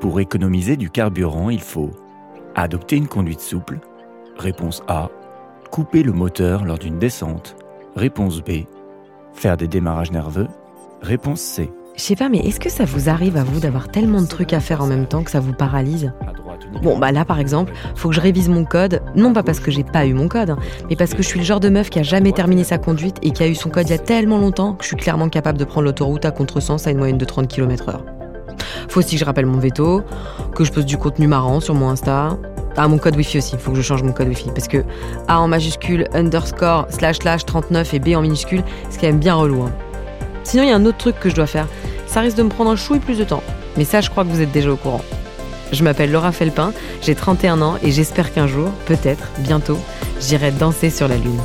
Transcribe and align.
Pour 0.00 0.20
économiser 0.20 0.76
du 0.76 0.90
carburant, 0.90 1.48
il 1.48 1.62
faut 1.62 1.90
adopter 2.54 2.96
une 2.96 3.08
conduite 3.08 3.40
souple. 3.40 3.78
Réponse 4.36 4.82
A. 4.88 5.08
Couper 5.70 6.02
le 6.02 6.12
moteur 6.12 6.64
lors 6.64 6.78
d'une 6.78 6.98
descente. 6.98 7.56
Réponse 7.96 8.42
B. 8.42 8.66
Faire 9.32 9.56
des 9.56 9.68
démarrages 9.68 10.12
nerveux. 10.12 10.48
Réponse 11.00 11.40
C. 11.40 11.70
Je 11.96 12.02
sais 12.02 12.16
pas, 12.16 12.28
mais 12.28 12.40
est-ce 12.40 12.60
que 12.60 12.68
ça 12.68 12.84
vous 12.84 13.08
arrive 13.08 13.38
à 13.38 13.42
vous 13.42 13.58
d'avoir 13.58 13.88
tellement 13.88 14.20
de 14.20 14.26
trucs 14.26 14.52
à 14.52 14.60
faire 14.60 14.82
en 14.82 14.86
même 14.86 15.06
temps 15.06 15.22
que 15.22 15.30
ça 15.30 15.40
vous 15.40 15.54
paralyse? 15.54 16.12
Bon, 16.82 16.98
bah 16.98 17.10
là 17.10 17.24
par 17.24 17.40
exemple, 17.40 17.72
faut 17.94 18.10
que 18.10 18.14
je 18.14 18.20
révise 18.20 18.50
mon 18.50 18.66
code, 18.66 19.02
non 19.14 19.32
pas 19.32 19.42
parce 19.42 19.60
que 19.60 19.70
j'ai 19.70 19.84
pas 19.84 20.06
eu 20.06 20.12
mon 20.12 20.28
code, 20.28 20.50
hein, 20.50 20.58
mais 20.90 20.96
parce 20.96 21.14
que 21.14 21.22
je 21.22 21.28
suis 21.28 21.38
le 21.38 21.44
genre 21.44 21.60
de 21.60 21.70
meuf 21.70 21.88
qui 21.88 21.98
a 21.98 22.02
jamais 22.02 22.32
terminé 22.32 22.64
sa 22.64 22.76
conduite 22.76 23.16
et 23.22 23.30
qui 23.30 23.42
a 23.42 23.48
eu 23.48 23.54
son 23.54 23.70
code 23.70 23.88
il 23.88 23.92
y 23.92 23.94
a 23.94 23.98
tellement 23.98 24.38
longtemps 24.38 24.74
que 24.74 24.84
je 24.84 24.88
suis 24.88 24.96
clairement 24.96 25.30
capable 25.30 25.58
de 25.58 25.64
prendre 25.64 25.86
l'autoroute 25.86 26.26
à 26.26 26.30
contresens 26.30 26.86
à 26.86 26.90
une 26.90 26.98
moyenne 26.98 27.18
de 27.18 27.24
30 27.24 27.48
km/h. 27.48 28.15
Faut 28.88 29.00
aussi 29.00 29.16
que 29.16 29.20
je 29.20 29.24
rappelle 29.24 29.46
mon 29.46 29.58
veto, 29.58 30.02
que 30.54 30.64
je 30.64 30.72
poste 30.72 30.86
du 30.86 30.96
contenu 30.96 31.26
marrant 31.26 31.60
sur 31.60 31.74
mon 31.74 31.88
Insta. 31.90 32.36
Ah, 32.76 32.88
mon 32.88 32.98
code 32.98 33.16
Wi-Fi 33.16 33.38
aussi, 33.38 33.56
faut 33.58 33.70
que 33.70 33.76
je 33.78 33.82
change 33.82 34.02
mon 34.02 34.12
code 34.12 34.28
Wi-Fi. 34.28 34.50
Parce 34.54 34.68
que 34.68 34.84
A 35.28 35.40
en 35.40 35.48
majuscule, 35.48 36.06
underscore, 36.12 36.86
slash 36.90 37.18
slash 37.18 37.44
39 37.44 37.94
et 37.94 37.98
B 37.98 38.08
en 38.14 38.20
minuscule, 38.20 38.62
c'est 38.90 39.00
quand 39.00 39.06
même 39.06 39.18
bien 39.18 39.34
relou. 39.34 39.62
Hein. 39.62 39.72
Sinon, 40.44 40.62
il 40.62 40.68
y 40.68 40.72
a 40.72 40.76
un 40.76 40.84
autre 40.84 40.98
truc 40.98 41.18
que 41.18 41.30
je 41.30 41.34
dois 41.34 41.46
faire. 41.46 41.66
Ça 42.06 42.20
risque 42.20 42.36
de 42.36 42.42
me 42.42 42.50
prendre 42.50 42.70
un 42.70 42.76
chouille 42.76 43.00
plus 43.00 43.18
de 43.18 43.24
temps. 43.24 43.42
Mais 43.76 43.84
ça, 43.84 44.00
je 44.00 44.10
crois 44.10 44.24
que 44.24 44.28
vous 44.28 44.40
êtes 44.40 44.52
déjà 44.52 44.70
au 44.70 44.76
courant. 44.76 45.00
Je 45.72 45.82
m'appelle 45.82 46.12
Laura 46.12 46.32
Felpin, 46.32 46.72
j'ai 47.02 47.14
31 47.14 47.60
ans 47.60 47.76
et 47.82 47.90
j'espère 47.90 48.32
qu'un 48.32 48.46
jour, 48.46 48.70
peut-être, 48.86 49.28
bientôt, 49.38 49.78
j'irai 50.20 50.52
danser 50.52 50.90
sur 50.90 51.08
la 51.08 51.16
Lune. 51.16 51.40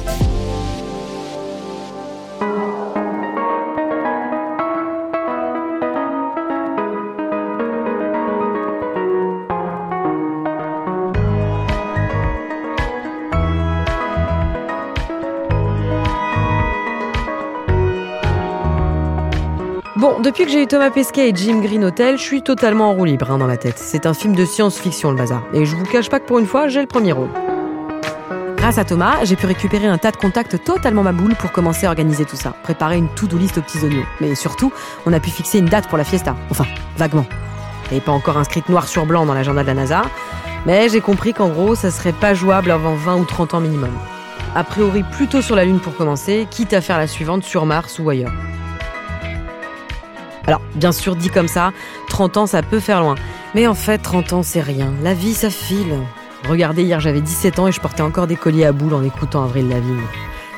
Bon, 20.02 20.20
depuis 20.20 20.46
que 20.46 20.50
j'ai 20.52 20.64
eu 20.64 20.66
Thomas 20.66 20.90
Pesquet 20.90 21.30
et 21.30 21.36
Jim 21.36 21.60
Green 21.62 21.84
Hotel, 21.84 22.18
je 22.18 22.24
suis 22.24 22.42
totalement 22.42 22.90
en 22.90 22.94
roue 22.94 23.06
libre 23.06 23.30
hein, 23.30 23.38
dans 23.38 23.46
la 23.46 23.58
tête. 23.58 23.78
C'est 23.78 24.08
un 24.08 24.16
film 24.16 24.36
de 24.36 24.46
science-fiction 24.46 25.12
le 25.12 25.16
bazar. 25.16 25.44
Et 25.54 25.64
je 25.64 25.76
vous 25.76 25.84
cache 25.84 26.10
pas 26.10 26.20
que 26.20 26.26
pour 26.26 26.40
une 26.40 26.48
fois, 26.48 26.68
j'ai 26.70 26.82
le 26.82 26.88
premier 26.88 27.12
rôle. 27.12 27.30
Grâce 28.58 28.80
à 28.80 28.84
Thomas, 28.84 29.24
j'ai 29.26 29.36
pu 29.36 29.46
récupérer 29.46 29.86
un 29.86 30.00
tas 30.00 30.10
de 30.10 30.18
contacts 30.18 30.64
totalement 30.64 31.04
ma 31.04 31.12
boule 31.12 31.36
pour 31.36 31.52
commencer 31.52 31.86
à 31.86 31.90
organiser 31.90 32.26
tout 32.26 32.36
ça, 32.36 32.50
préparer 32.64 32.98
une 32.98 33.10
to-do 33.10 33.38
list 33.38 33.60
aux 33.60 33.62
petits 33.62 33.78
oignons. 33.84 34.04
Mais 34.22 34.34
surtout, 34.34 34.74
on 35.06 35.14
a 35.14 35.20
pu 35.20 35.30
fixer 35.30 35.60
une 35.60 35.68
date 35.68 35.88
pour 35.88 36.00
la 36.00 36.04
fiesta. 36.04 36.36
Enfin, 36.50 36.66
vaguement. 36.98 37.28
Elle 37.90 37.98
n'est 37.98 38.02
pas 38.02 38.12
encore 38.12 38.40
inscrite 38.40 38.70
noir 38.70 38.88
sur 38.88 39.06
blanc 39.06 39.28
dans 39.28 39.36
l'agenda 39.36 39.62
de 39.62 39.68
la 39.68 39.76
NASA, 39.76 40.02
mais 40.66 40.90
j'ai 40.90 41.02
compris 41.02 41.36
qu'en 41.36 41.50
gros, 41.50 41.76
ça 41.76 41.92
serait 41.92 42.12
pas 42.12 42.34
jouable 42.34 42.72
avant 42.72 42.96
20 42.96 43.18
ou 43.18 43.26
30 43.26 43.54
ans 43.54 43.60
minimum. 43.60 43.94
A 44.56 44.64
priori, 44.64 45.04
plutôt 45.12 45.44
sur 45.44 45.56
la 45.56 45.64
Lune 45.64 45.80
pour 45.80 45.96
commencer, 45.96 46.48
quitte 46.50 46.74
à 46.74 46.82
faire 46.82 46.98
la 46.98 47.06
suivante 47.06 47.44
sur 47.44 47.68
Mars 47.68 48.00
ou 48.00 48.10
ailleurs. 48.10 48.34
Alors, 50.48 50.62
bien 50.76 50.92
sûr, 50.92 51.16
dit 51.16 51.30
comme 51.30 51.48
ça, 51.48 51.72
30 52.10 52.38
ans, 52.38 52.46
ça 52.48 52.64
peut 52.64 52.80
faire 52.80 53.02
loin. 53.02 53.16
Mais 53.56 53.68
en 53.68 53.76
fait, 53.76 54.00
30 54.00 54.34
ans, 54.34 54.44
c'est 54.44 54.62
rien. 54.62 54.92
La 55.04 55.14
vie, 55.14 55.34
ça 55.34 55.50
file. 55.50 55.96
Regardez, 56.50 56.84
hier, 56.84 57.00
j'avais 57.00 57.22
17 57.22 57.60
ans 57.60 57.68
et 57.68 57.72
je 57.72 57.80
portais 57.80 58.02
encore 58.02 58.28
des 58.28 58.36
colliers 58.36 58.66
à 58.66 58.72
boules 58.72 58.94
en 58.94 59.04
écoutant 59.04 59.44
Avril 59.44 59.70
Lavigne. 59.70 60.02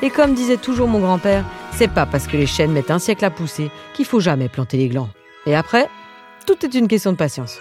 Et 0.02 0.10
comme 0.10 0.34
disait 0.34 0.56
toujours 0.56 0.88
mon 0.88 1.00
grand-père, 1.00 1.44
c'est 1.72 1.88
pas 1.88 2.06
parce 2.06 2.26
que 2.26 2.36
les 2.36 2.46
chênes 2.46 2.72
mettent 2.72 2.90
un 2.90 2.98
siècle 2.98 3.24
à 3.24 3.30
pousser 3.30 3.70
qu'il 3.94 4.04
faut 4.04 4.20
jamais 4.20 4.48
planter 4.48 4.76
les 4.76 4.88
glands. 4.88 5.08
Et 5.46 5.54
après, 5.54 5.88
tout 6.46 6.64
est 6.64 6.74
une 6.74 6.88
question 6.88 7.12
de 7.12 7.16
patience. 7.16 7.58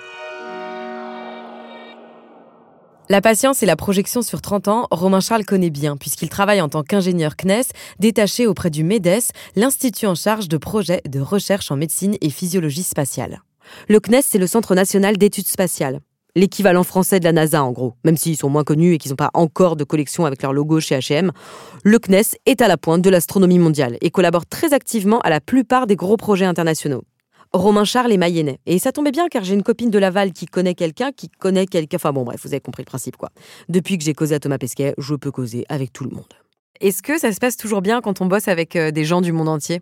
La 3.10 3.20
patience 3.20 3.62
et 3.62 3.66
la 3.66 3.76
projection 3.76 4.22
sur 4.22 4.42
30 4.42 4.70
ans, 4.70 4.88
Romain 4.90 5.20
Charles 5.20 5.44
connaît 5.44 5.70
bien, 5.70 5.98
puisqu'il 5.98 6.30
travaille 6.30 6.62
en 6.62 6.70
tant 6.70 6.84
qu'ingénieur 6.84 7.36
CNES, 7.36 7.66
détaché 8.00 8.48
auprès 8.48 8.70
du 8.70 8.86
MEDES, 8.86 9.24
l'Institut 9.58 10.08
en 10.08 10.16
charge 10.16 10.48
de 10.48 10.56
projets 10.56 11.02
de 11.10 11.20
recherche 11.20 11.70
en 11.70 11.76
médecine 11.76 12.16
et 12.22 12.30
physiologie 12.30 12.82
spatiale. 12.82 13.42
Le 13.90 14.00
CNES, 14.00 14.22
c'est 14.26 14.38
le 14.38 14.48
Centre 14.48 14.74
national 14.74 15.18
d'études 15.18 15.48
spatiales. 15.48 16.00
L'équivalent 16.36 16.84
français 16.84 17.20
de 17.20 17.26
la 17.26 17.34
NASA, 17.34 17.62
en 17.62 17.74
gros, 17.74 17.96
même 18.06 18.16
s'ils 18.16 18.38
sont 18.38 18.50
moins 18.50 18.64
connus 18.64 18.94
et 18.94 18.98
qu'ils 18.98 19.12
n'ont 19.12 19.18
pas 19.18 19.32
encore 19.34 19.76
de 19.76 19.84
collection 19.84 20.26
avec 20.26 20.42
leur 20.42 20.54
logo 20.54 20.80
chez 20.80 20.98
HM. 20.98 21.32
Le 21.84 22.00
CNES 22.00 22.38
est 22.46 22.62
à 22.62 22.70
la 22.70 22.78
pointe 22.78 23.02
de 23.02 23.10
l'astronomie 23.10 23.60
mondiale 23.60 23.98
et 24.00 24.12
collabore 24.12 24.46
très 24.46 24.74
activement 24.74 25.20
à 25.20 25.30
la 25.30 25.42
plupart 25.42 25.88
des 25.88 25.98
gros 25.98 26.16
projets 26.16 26.46
internationaux. 26.46 27.04
Romain 27.54 27.86
Charles 27.86 28.12
est 28.12 28.18
mayennais. 28.18 28.60
Et 28.66 28.80
ça 28.80 28.92
tombait 28.92 29.12
bien 29.12 29.28
car 29.30 29.44
j'ai 29.44 29.54
une 29.54 29.64
copine 29.64 29.92
de 29.92 30.00
Laval 30.00 30.34
qui 30.34 30.48
connaît 30.48 30.74
quelqu'un 30.74 31.12
qui 31.12 31.30
connaît 31.30 31.68
quelqu'un. 31.68 31.98
Enfin 31.98 32.12
bon, 32.12 32.24
bref, 32.24 32.42
vous 32.44 32.50
avez 32.50 32.60
compris 32.60 32.82
le 32.82 32.88
principe 32.88 33.16
quoi. 33.16 33.30
Depuis 33.70 33.98
que 33.98 34.04
j'ai 34.04 34.14
causé 34.14 34.36
à 34.36 34.40
Thomas 34.40 34.58
Pesquet, 34.58 34.96
je 34.98 35.14
peux 35.14 35.32
causer 35.32 35.66
avec 35.70 35.94
tout 35.94 36.04
le 36.04 36.10
monde. 36.10 36.26
Est-ce 36.82 37.04
que 37.04 37.20
ça 37.20 37.32
se 37.32 37.40
passe 37.40 37.56
toujours 37.56 37.82
bien 37.82 38.02
quand 38.02 38.22
on 38.22 38.26
bosse 38.26 38.48
avec 38.48 38.76
euh, 38.76 38.92
des 38.92 39.06
gens 39.06 39.22
du 39.22 39.32
monde 39.32 39.48
entier? 39.48 39.82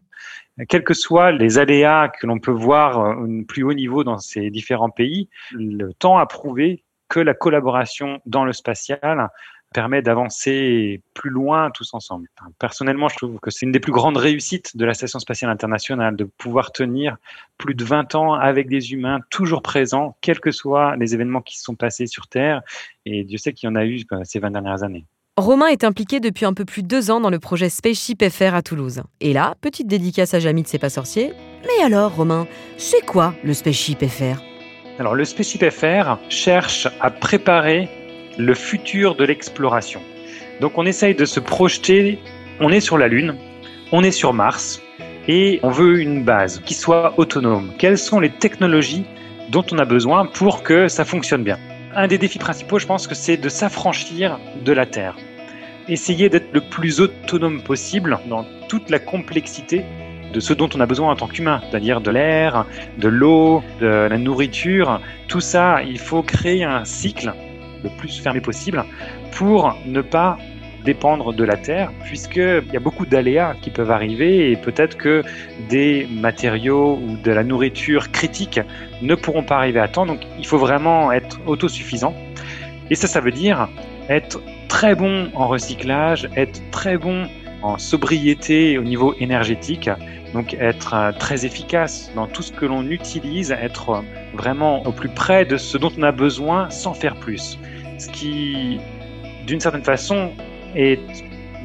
Quels 0.68 0.84
que 0.84 0.94
soient 0.94 1.32
les 1.32 1.58
aléas 1.58 2.10
que 2.10 2.28
l'on 2.28 2.40
peut 2.40 2.52
voir 2.52 3.00
au 3.00 3.26
euh, 3.26 3.44
plus 3.48 3.64
haut 3.64 3.74
niveau 3.74 4.04
dans 4.04 4.18
ces 4.18 4.50
différents 4.50 4.90
pays, 4.90 5.30
le 5.52 5.94
temps 5.94 6.18
a 6.18 6.26
prouvé 6.26 6.84
que 7.08 7.20
la 7.20 7.34
collaboration 7.34 8.20
dans 8.26 8.46
le 8.46 8.54
spatial 8.54 9.30
permet 9.74 10.02
d'avancer 10.02 11.02
plus 11.14 11.30
loin 11.30 11.72
tous 11.72 11.94
ensemble. 11.94 12.28
personnellement, 12.60 13.10
je 13.10 13.16
trouve 13.18 13.40
que 13.40 13.52
c'est 13.52 13.66
une 13.66 13.72
des 13.72 13.80
plus 13.80 13.92
grandes 13.92 14.18
réussites 14.18 14.76
de 14.76 14.86
la 14.86 14.94
Station 14.94 15.20
spatiale 15.20 15.52
internationale, 15.52 16.16
de 16.16 16.26
pouvoir 16.26 16.72
tenir 16.72 17.18
plus 17.58 17.76
de 17.76 17.84
20 17.84 18.16
ans 18.16 18.34
avec 18.34 18.68
des 18.68 18.94
humains 18.94 19.20
toujours 19.30 19.62
présents, 19.62 20.18
quels 20.22 20.40
que 20.40 20.52
soient 20.52 20.96
les 20.98 21.14
événements 21.14 21.42
qui 21.42 21.58
se 21.58 21.64
sont 21.64 21.76
passés 21.76 22.08
sur 22.08 22.28
Terre. 22.28 22.62
Et 23.06 23.24
Dieu 23.24 23.38
sait 23.38 23.54
qu'il 23.54 23.68
y 23.68 23.72
en 23.72 23.76
a 23.76 23.86
eu 23.86 24.04
ces 24.24 24.40
20 24.40 24.52
dernières 24.52 24.84
années. 24.84 25.06
Romain 25.38 25.68
est 25.68 25.86
impliqué 25.86 26.20
depuis 26.20 26.46
un 26.46 26.54
peu 26.54 26.66
plus 26.66 26.84
de 26.84 26.88
deux 26.88 27.10
ans 27.10 27.22
dans 27.22 27.30
le 27.30 27.40
projet 27.40 27.70
Spaceship 27.70 28.22
FR 28.30 28.54
à 28.54 28.62
Toulouse. 28.62 29.02
Et 29.22 29.32
là, 29.32 29.56
petite 29.62 29.88
dédicace 29.88 30.34
à 30.34 30.40
Jamie 30.40 30.64
de 30.64 30.68
C'est 30.68 30.78
pas 30.78 30.90
sorcier. 30.90 31.34
Mais 31.64 31.84
alors, 31.84 32.14
Romain, 32.14 32.48
c'est 32.78 33.06
quoi 33.06 33.34
le 33.44 33.54
Spaceship 33.54 34.06
FR 34.06 34.42
Alors, 35.00 35.16
le 35.16 35.24
Spaceship 35.24 35.70
FR 35.70 36.18
cherche 36.30 36.88
à 37.00 37.10
préparer 37.10 37.88
le 38.38 38.54
futur 38.54 39.16
de 39.16 39.24
l'exploration. 39.24 40.02
Donc 40.60 40.78
on 40.78 40.86
essaye 40.86 41.16
de 41.16 41.26
se 41.26 41.40
projeter, 41.40 42.20
on 42.60 42.70
est 42.70 42.80
sur 42.80 42.98
la 42.98 43.08
Lune, 43.08 43.36
on 43.92 44.04
est 44.04 44.12
sur 44.12 44.34
Mars, 44.34 44.82
et 45.28 45.60
on 45.64 45.70
veut 45.70 46.02
une 46.02 46.24
base 46.24 46.62
qui 46.66 46.74
soit 46.74 47.14
autonome. 47.18 47.74
Quelles 47.78 47.98
sont 47.98 48.20
les 48.20 48.30
technologies 48.30 49.06
dont 49.50 49.66
on 49.72 49.78
a 49.80 49.86
besoin 49.86 50.26
pour 50.26 50.64
que 50.64 50.88
ça 50.88 51.06
fonctionne 51.06 51.44
bien? 51.44 51.58
Un 51.96 52.08
des 52.08 52.18
défis 52.18 52.40
principaux, 52.40 52.80
je 52.80 52.88
pense 52.88 53.08
que 53.08 53.16
c'est 53.16 53.38
de 53.38 53.50
s'affranchir 53.50 54.40
de 54.64 54.72
la 54.72 54.86
Terre. 54.86 55.16
Essayer 55.88 56.30
d'être 56.30 56.54
le 56.54 56.62
plus 56.62 57.02
autonome 57.02 57.62
possible 57.62 58.20
dans 58.30 58.46
toute 58.70 58.90
la 58.90 59.00
complexité 59.00 59.84
de 60.32 60.40
ce 60.40 60.54
dont 60.54 60.70
on 60.74 60.80
a 60.80 60.86
besoin 60.86 61.12
en 61.12 61.16
tant 61.16 61.28
qu'humain, 61.28 61.62
c'est-à-dire 61.70 62.00
de 62.00 62.12
l'air, 62.12 62.66
de 62.98 63.10
l'eau, 63.10 63.62
de 63.82 63.88
la 63.88 64.18
nourriture. 64.18 65.02
Tout 65.28 65.42
ça, 65.42 65.84
il 65.84 66.00
faut 66.00 66.24
créer 66.24 66.64
un 66.64 66.86
cycle 66.86 67.34
le 67.84 67.90
plus 67.98 68.20
fermé 68.22 68.42
possible 68.42 68.84
pour 69.32 69.78
ne 69.86 70.02
pas 70.02 70.38
dépendre 70.84 71.34
de 71.34 71.44
la 71.44 71.58
Terre, 71.58 71.92
puisqu'il 72.06 72.64
y 72.74 72.78
a 72.78 72.80
beaucoup 72.80 73.06
d'aléas 73.06 73.56
qui 73.62 73.70
peuvent 73.70 73.92
arriver 73.92 74.52
et 74.52 74.56
peut-être 74.56 74.98
que 74.98 75.24
des 75.70 76.08
matériaux 76.12 77.00
ou 77.02 77.18
de 77.18 77.32
la 77.32 77.44
nourriture 77.44 78.12
critique 78.12 78.60
ne 79.02 79.16
pourront 79.16 79.44
pas 79.44 79.58
arriver 79.58 79.80
à 79.80 79.88
temps. 79.88 80.06
Donc 80.06 80.22
il 80.40 80.46
faut 80.46 80.58
vraiment 80.58 81.12
être 81.12 81.40
autosuffisant. 81.46 82.16
Et 82.90 82.96
ça, 82.96 83.08
ça 83.08 83.22
veut 83.22 83.32
dire 83.32 83.70
être 84.10 84.42
très 84.68 84.96
bon 84.96 85.30
en 85.36 85.48
recyclage, 85.48 86.30
être 86.36 86.60
très 86.72 86.98
bon 86.98 87.28
en 87.62 87.78
sobriété 87.78 88.78
au 88.78 88.84
niveau 88.84 89.14
énergétique, 89.20 89.90
donc 90.34 90.56
être 90.56 90.94
euh, 90.94 91.12
très 91.12 91.46
efficace 91.46 92.12
dans 92.16 92.26
tout 92.26 92.42
ce 92.42 92.52
que 92.52 92.66
l'on 92.66 92.90
utilise, 92.90 93.52
être 93.52 94.04
vraiment 94.34 94.86
au 94.86 94.92
plus 94.92 95.10
près 95.10 95.46
de 95.46 95.58
ce 95.58 95.78
dont 95.78 95.92
on 95.98 96.04
a 96.04 96.12
besoin 96.12 96.70
sans 96.70 96.94
faire 96.94 97.16
plus 97.16 97.58
ce 98.02 98.10
qui, 98.10 98.80
d'une 99.46 99.60
certaine 99.60 99.84
façon, 99.84 100.32
est 100.76 101.00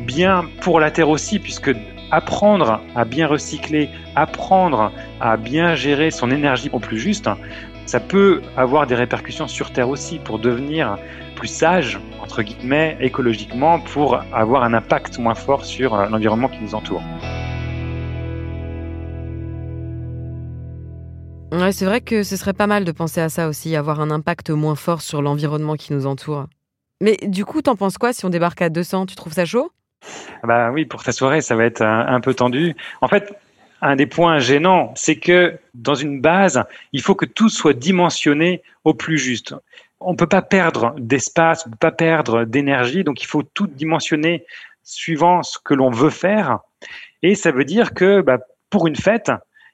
bien 0.07 0.45
pour 0.61 0.81
la 0.81 0.91
Terre 0.91 1.09
aussi, 1.09 1.39
puisque 1.39 1.75
apprendre 2.11 2.81
à 2.95 3.05
bien 3.05 3.27
recycler, 3.27 3.89
apprendre 4.15 4.93
à 5.21 5.37
bien 5.37 5.75
gérer 5.75 6.11
son 6.11 6.31
énergie 6.31 6.69
au 6.73 6.79
plus 6.79 6.99
juste, 6.99 7.29
ça 7.87 8.01
peut 8.01 8.43
avoir 8.57 8.87
des 8.87 8.95
répercussions 8.95 9.49
sur 9.49 9.73
Terre 9.73 9.89
aussi 9.89 10.19
pour 10.19 10.39
devenir 10.39 10.99
plus 11.37 11.49
sage, 11.49 11.99
entre 12.23 12.43
guillemets, 12.43 12.97
écologiquement, 13.01 13.81
pour 13.81 14.21
avoir 14.33 14.63
un 14.63 14.75
impact 14.75 15.19
moins 15.19 15.35
fort 15.35 15.65
sur 15.65 15.95
euh, 15.95 16.07
l'environnement 16.09 16.49
qui 16.49 16.61
nous 16.61 16.75
entoure. 16.75 17.03
C'est 21.73 21.85
vrai 21.85 22.01
que 22.01 22.23
ce 22.23 22.37
serait 22.37 22.55
pas 22.55 22.67
mal 22.67 22.85
de 22.85 22.93
penser 22.93 23.21
à 23.21 23.29
ça 23.29 23.49
aussi, 23.49 23.77
avoir 23.77 24.01
un 24.01 24.11
impact 24.11 24.51
moins 24.51 24.77
fort 24.77 25.03
sur 25.03 25.21
l'environnement 25.21 25.75
qui 25.75 25.93
nous 25.93 26.07
entoure. 26.07 26.47
Mais 27.03 27.19
du 27.23 27.45
coup, 27.45 27.61
t'en 27.61 27.77
penses 27.77 27.99
quoi 27.99 28.13
si 28.13 28.25
on 28.25 28.31
débarque 28.31 28.63
à 28.63 28.71
200 28.71 29.07
Tu 29.07 29.15
trouves 29.15 29.35
ça 29.35 29.45
chaud? 29.45 29.71
Bah 30.43 30.71
oui, 30.73 30.87
pour 30.87 31.03
ta 31.05 31.13
soirée, 31.13 31.43
ça 31.43 31.55
va 31.55 31.65
être 31.65 31.83
un, 31.83 32.21
peu 32.21 32.33
tendu. 32.33 32.75
En 33.03 33.09
fait, 33.09 33.35
un 33.83 33.97
des 33.97 34.07
points 34.07 34.39
gênants, 34.39 34.93
c'est 34.97 35.17
que 35.17 35.59
dans 35.75 35.95
une 35.95 36.21
base, 36.21 36.65
il 36.93 37.03
faut 37.03 37.15
que 37.15 37.27
tout 37.27 37.49
soit 37.49 37.75
dimensionné 37.75 38.63
au 38.85 38.95
plus 38.95 39.19
juste. 39.19 39.55
On 40.01 40.13
ne 40.13 40.17
peut 40.17 40.27
pas 40.27 40.43
perdre 40.43 40.95
d'espace, 40.99 41.65
on 41.67 41.71
ne 41.71 41.73
peut 41.73 41.79
pas 41.79 41.93
perdre 41.93 42.45
d'énergie, 42.45 43.05
donc 43.05 43.23
il 43.23 43.27
faut 43.27 43.43
tout 43.43 43.67
dimensionner 43.67 44.45
suivant 44.83 45.43
ce 45.43 45.59
que 45.63 45.75
l'on 45.75 45.91
veut 45.91 46.11
faire. 46.11 46.61
Et 47.23 47.35
ça 47.35 47.51
veut 47.51 47.65
dire 47.65 47.93
que 47.93 48.21
bah, 48.21 48.39
pour 48.71 48.87
une 48.87 48.97
fête, 48.97 49.31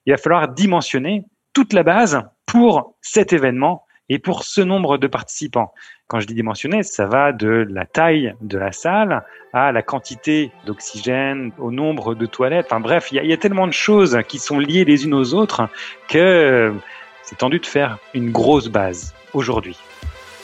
il 0.06 0.12
va 0.12 0.16
falloir 0.16 0.48
dimensionner 0.48 1.24
toute 1.52 1.72
la 1.72 1.82
base 1.82 2.22
pour 2.46 2.94
cet 3.00 3.32
événement 3.32 3.84
et 4.08 4.18
pour 4.18 4.44
ce 4.44 4.60
nombre 4.60 4.98
de 4.98 5.06
participants. 5.06 5.72
Quand 6.06 6.20
je 6.20 6.26
dis 6.26 6.34
dimensionner, 6.34 6.82
ça 6.82 7.06
va 7.06 7.32
de 7.32 7.66
la 7.70 7.86
taille 7.86 8.34
de 8.40 8.58
la 8.58 8.72
salle 8.72 9.24
à 9.52 9.72
la 9.72 9.82
quantité 9.82 10.50
d'oxygène, 10.66 11.52
au 11.58 11.70
nombre 11.70 12.14
de 12.14 12.26
toilettes. 12.26 12.66
Enfin 12.66 12.80
bref, 12.80 13.08
il 13.12 13.22
y, 13.22 13.26
y, 13.26 13.32
a 13.32 13.36
tellement 13.36 13.66
de 13.66 13.72
choses 13.72 14.18
qui 14.28 14.38
sont 14.38 14.58
liées 14.58 14.84
les 14.84 15.04
unes 15.04 15.14
aux 15.14 15.34
autres 15.34 15.68
que 16.08 16.74
c'est 17.22 17.38
tendu 17.38 17.58
de 17.58 17.66
faire 17.66 17.98
une 18.12 18.30
grosse 18.30 18.68
base 18.68 19.14
aujourd'hui. 19.32 19.78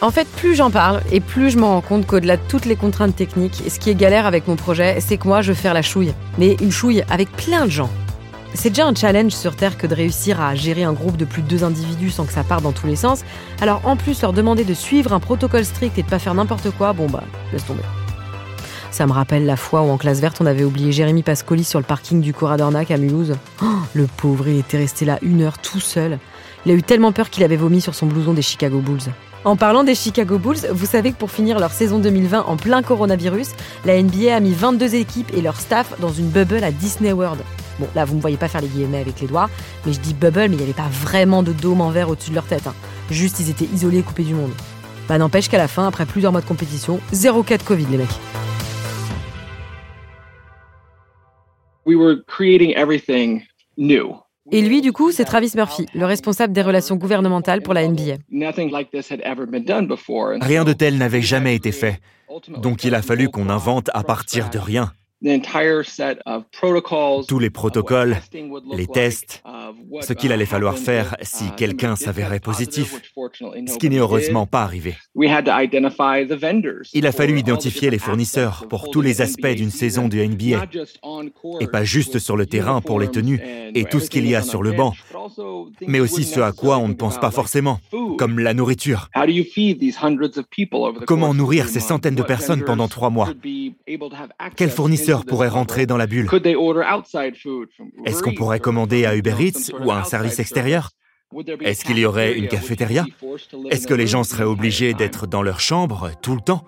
En 0.01 0.13
fait, 0.13 0.29
plus 0.37 0.55
j'en 0.55 0.71
parle 0.71 1.01
et 1.11 1.21
plus 1.21 1.51
je 1.51 1.59
me 1.59 1.65
rends 1.65 1.81
compte 1.81 2.07
qu'au-delà 2.07 2.37
de 2.37 2.43
toutes 2.49 2.67
les 2.67 2.77
contraintes 2.77 3.17
techniques, 3.17 3.63
ce 3.69 3.81
qui 3.81 3.91
est 3.91 3.97
galère 3.97 4.27
avec 4.27 4.47
mon 4.47 4.55
projet, 4.55 5.01
c'est 5.01 5.17
que 5.17 5.27
moi, 5.27 5.43
je 5.43 5.51
veux 5.51 5.59
faire 5.59 5.75
la 5.75 5.83
chouille. 5.83 6.15
Mais 6.39 6.55
une 6.61 6.71
chouille 6.71 7.03
avec 7.11 7.31
plein 7.33 7.67
de 7.67 7.71
gens. 7.71 7.91
C'est 8.55 8.71
déjà 8.71 8.87
un 8.87 8.95
challenge 8.95 9.33
sur 9.33 9.57
Terre 9.57 9.77
que 9.77 9.87
de 9.87 9.95
réussir 9.95 10.41
à 10.41 10.55
gérer 10.55 10.83
un 10.83 10.93
groupe 10.93 11.17
de 11.17 11.25
plus 11.25 11.43
de 11.43 11.49
deux 11.49 11.65
individus 11.65 12.11
sans 12.11 12.25
que 12.25 12.33
ça 12.33 12.45
parte 12.45 12.63
dans 12.63 12.73
tous 12.73 12.87
les 12.87 12.97
sens. 12.97 13.23
Alors 13.61 13.83
en 13.85 13.97
plus, 13.97 14.21
leur 14.23 14.33
demander 14.33 14.65
de 14.65 14.75
suivre 14.75 15.13
un 15.13 15.21
protocole 15.21 15.65
strict 15.65 15.99
et 15.99 16.03
de 16.03 16.09
pas 16.09 16.19
faire 16.19 16.35
n'importe 16.35 16.71
quoi, 16.71 16.93
bon 16.93 17.07
bah, 17.07 17.23
laisse 17.53 17.67
tomber. 17.67 17.83
Ça 18.91 19.07
me 19.07 19.13
rappelle 19.13 19.45
la 19.45 19.57
fois 19.57 19.83
où 19.83 19.91
en 19.91 19.99
classe 19.99 20.21
verte, 20.21 20.39
on 20.41 20.47
avait 20.47 20.65
oublié 20.65 20.93
Jérémy 20.93 21.23
Pascoli 21.23 21.63
sur 21.63 21.79
le 21.79 21.85
parking 21.85 22.21
du 22.21 22.33
Coradornac 22.33 22.91
à 22.91 22.97
Mulhouse. 22.97 23.37
Oh, 23.63 23.67
le 23.95 24.07
pauvre, 24.07 24.49
il 24.49 24.59
était 24.59 24.79
resté 24.79 25.05
là 25.05 25.19
une 25.23 25.43
heure 25.43 25.59
tout 25.59 25.81
seul. 25.81 26.19
Il 26.65 26.73
a 26.73 26.75
eu 26.75 26.83
tellement 26.83 27.13
peur 27.13 27.31
qu'il 27.31 27.45
avait 27.45 27.57
vomi 27.57 27.81
sur 27.81 27.95
son 27.95 28.07
blouson 28.07 28.33
des 28.33 28.43
Chicago 28.43 28.81
Bulls. 28.81 29.13
En 29.45 29.57
parlant 29.57 29.85
des 29.85 29.95
Chicago 29.95 30.39
Bulls, 30.39 30.67
vous 30.73 30.87
savez 30.87 31.13
que 31.13 31.17
pour 31.17 31.31
finir 31.31 31.61
leur 31.61 31.71
saison 31.71 31.99
2020 31.99 32.45
en 32.47 32.57
plein 32.57 32.83
coronavirus, 32.83 33.51
la 33.85 34.03
NBA 34.03 34.35
a 34.35 34.41
mis 34.41 34.53
22 34.53 34.97
équipes 34.97 35.31
et 35.37 35.43
leur 35.43 35.61
staff 35.61 35.95
dans 36.01 36.13
une 36.13 36.29
bubble 36.29 36.65
à 36.65 36.73
Disney 36.73 37.13
World. 37.13 37.41
Bon, 37.79 37.89
là, 37.95 38.05
vous 38.05 38.13
ne 38.13 38.17
me 38.17 38.21
voyez 38.21 38.37
pas 38.37 38.49
faire 38.49 38.61
les 38.61 38.69
guillemets 38.69 39.01
avec 39.01 39.21
les 39.21 39.27
doigts, 39.27 39.49
mais 39.87 39.93
je 39.93 40.01
dis 40.01 40.15
bubble, 40.15 40.49
mais 40.49 40.55
il 40.55 40.57
n'y 40.57 40.63
avait 40.63 40.73
pas 40.73 40.89
vraiment 40.91 41.43
de 41.43 41.53
dôme 41.53 41.81
en 41.81 41.91
verre 41.91 42.09
au-dessus 42.09 42.31
de 42.31 42.35
leur 42.35 42.47
tête. 42.47 42.67
Hein. 42.67 42.75
Juste, 43.11 43.41
ils 43.41 43.51
étaient 43.51 43.69
isolés, 43.73 44.03
coupés 44.03 44.25
du 44.25 44.35
monde. 44.35 44.53
Bah, 45.09 45.19
n'empêche 45.19 45.49
qu'à 45.49 45.59
la 45.59 45.69
fin, 45.69 45.87
après 45.87 46.05
plusieurs 46.05 46.33
mois 46.33 46.41
de 46.41 46.47
compétition, 46.47 47.01
zéro 47.13 47.43
cas 47.43 47.57
de 47.57 47.63
Covid, 47.63 47.87
les 47.91 47.99
mecs. 47.99 48.09
We 51.87 51.97
were 51.97 52.17
creating 52.27 52.75
everything 52.77 53.43
new. 53.79 54.17
Et 54.51 54.63
lui, 54.63 54.81
du 54.81 54.93
coup, 54.93 55.13
c'est 55.13 55.25
Travis 55.25 55.53
Murphy, 55.55 55.87
le 55.95 56.07
responsable 56.07 56.53
des 56.55 56.63
relations 56.63 56.97
gouvernementales 56.97 57.63
pour 57.63 57.75
la 57.75 57.87
NBA. 57.87 58.17
Rien 60.41 60.65
de 60.65 60.73
tel 60.73 60.97
n'avait 60.97 61.23
jamais 61.23 61.55
été 61.55 61.73
fait. 61.73 62.01
Donc 62.59 62.85
il 62.85 62.95
a 62.95 63.03
fallu 63.03 63.29
qu'on 63.29 63.51
invente 63.51 63.91
à 63.93 64.03
partir 64.03 64.49
de 64.49 64.59
rien. 64.59 64.93
Tous 67.27 67.39
les 67.41 67.51
protocoles, 67.51 68.17
les 68.73 68.87
tests, 68.87 69.43
ce 70.01 70.13
qu'il 70.13 70.31
allait 70.31 70.47
falloir 70.47 70.79
faire 70.79 71.17
si 71.23 71.51
quelqu'un 71.57 71.97
s'avérait 71.97 72.39
positif, 72.39 72.95
ce 73.17 73.79
qui 73.79 73.91
n'est 73.91 73.99
heureusement 73.99 74.47
pas 74.47 74.63
arrivé. 74.63 74.95
Il 75.17 77.07
a 77.07 77.13
fallu 77.13 77.39
identifier 77.39 77.91
les 77.91 77.99
fournisseurs 77.99 78.67
pour 78.69 78.91
tous 78.91 79.01
les 79.01 79.21
aspects 79.21 79.47
d'une 79.49 79.71
saison 79.71 80.07
de 80.07 80.19
NBA, 80.19 80.67
et 81.61 81.67
pas 81.67 81.83
juste 81.83 82.21
sur 82.21 82.37
le 82.37 82.47
terrain 82.47 82.81
pour 82.81 83.01
les 83.01 83.09
tenues 83.09 83.41
et 83.75 83.85
tout 83.87 83.99
ce 83.99 84.11
qu'il 84.11 84.29
y 84.29 84.37
a 84.37 84.43
sur 84.43 84.63
le 84.63 84.73
banc, 84.73 84.93
mais 85.87 86.01
aussi 86.01 86.25
ce 86.25 86.41
à 86.41 86.53
quoi 86.53 86.79
on 86.79 86.89
ne 86.89 86.95
pense 86.95 87.19
pas 87.19 87.31
forcément, 87.31 87.81
comme 88.17 88.39
la 88.39 88.55
nourriture. 88.55 89.09
Comment 91.07 91.35
nourrir 91.35 91.69
ces 91.69 91.81
centaines 91.81 92.15
de 92.15 92.23
personnes 92.23 92.65
pendant 92.65 92.89
trois 92.89 93.11
mois? 93.11 93.31
Quels 94.57 94.71
fournisseurs 94.71 95.25
pourrait 95.25 95.49
rentrer 95.49 95.87
dans 95.87 95.97
la 95.97 96.07
bulle? 96.07 96.29
Est-ce 98.05 98.23
qu'on 98.23 98.35
pourrait 98.35 98.61
commander 98.61 99.05
à 99.05 99.17
Uber 99.17 99.35
Eats 99.39 99.73
ou 99.85 99.91
à 99.91 99.99
un 99.99 100.05
service 100.05 100.39
extérieur? 100.39 100.91
Est-ce 101.61 101.85
qu'il 101.85 101.99
y 101.99 102.07
aurait 102.07 102.39
une 102.39 102.49
cafétéria? 102.49 103.05
Est-ce 103.71 103.87
que 103.87 103.95
les 103.95 104.07
gens 104.07 104.25
seraient 104.25 104.45
obligés 104.45 104.95
d'être 104.95 105.27
dans 105.27 105.43
leur 105.43 105.61
chambre 105.61 106.11
tout 106.23 106.35
le 106.35 106.41
temps? 106.41 106.65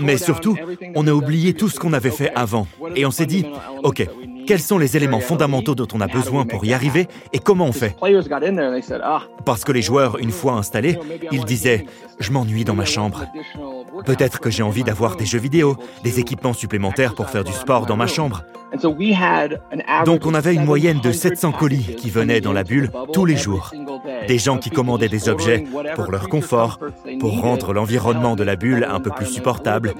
Mais 0.00 0.18
surtout, 0.18 0.56
on 0.94 1.06
a 1.06 1.12
oublié 1.12 1.54
tout 1.54 1.68
ce 1.68 1.78
qu'on 1.78 1.92
avait 1.92 2.10
fait 2.10 2.32
avant. 2.34 2.66
Et 2.96 3.06
on 3.06 3.10
s'est 3.10 3.26
dit, 3.26 3.44
OK, 3.82 4.06
quels 4.46 4.60
sont 4.60 4.78
les 4.78 4.96
éléments 4.96 5.20
fondamentaux 5.20 5.74
dont 5.74 5.88
on 5.94 6.00
a 6.00 6.06
besoin 6.06 6.44
pour 6.44 6.64
y 6.64 6.72
arriver 6.72 7.08
et 7.32 7.38
comment 7.38 7.66
on 7.66 7.72
fait 7.72 7.96
Parce 9.44 9.64
que 9.64 9.72
les 9.72 9.82
joueurs, 9.82 10.18
une 10.18 10.30
fois 10.30 10.54
installés, 10.54 10.98
ils 11.32 11.44
disaient, 11.44 11.86
je 12.18 12.30
m'ennuie 12.30 12.64
dans 12.64 12.74
ma 12.74 12.84
chambre. 12.84 13.26
Peut-être 14.04 14.40
que 14.40 14.50
j'ai 14.50 14.62
envie 14.62 14.84
d'avoir 14.84 15.16
des 15.16 15.26
jeux 15.26 15.38
vidéo, 15.38 15.76
des 16.02 16.20
équipements 16.20 16.52
supplémentaires 16.52 17.14
pour 17.14 17.30
faire 17.30 17.44
du 17.44 17.52
sport 17.52 17.86
dans 17.86 17.96
ma 17.96 18.06
chambre. 18.06 18.44
Donc 20.04 20.26
on 20.26 20.34
avait 20.34 20.54
une 20.54 20.64
moyenne 20.64 21.00
de 21.00 21.12
700 21.12 21.52
colis 21.52 21.94
qui 21.96 22.10
venaient 22.10 22.40
dans 22.40 22.52
la 22.52 22.64
bulle 22.64 22.90
tous 23.12 23.24
les 23.24 23.36
jours. 23.36 23.70
Des 24.26 24.38
gens 24.38 24.58
qui 24.58 24.70
commandaient 24.70 25.08
des 25.08 25.28
objets 25.28 25.64
pour 25.94 26.10
leur 26.10 26.28
confort, 26.28 26.80
pour 27.20 27.40
rendre 27.40 27.72
l'environnement 27.72 28.34
de 28.36 28.42
la 28.42 28.56
bulle 28.56 28.86
un 28.88 29.00
peu 29.00 29.10
plus 29.10 29.26
supportable 29.26 29.94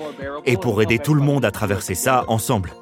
et 0.44 0.56
pour 0.56 0.82
aider 0.82 0.98
tout 0.98 1.14
le 1.14 1.22
monde 1.22 1.44
à 1.44 1.50
traverser 1.50 1.94
ça 1.94 2.24
ensemble. 2.26 2.72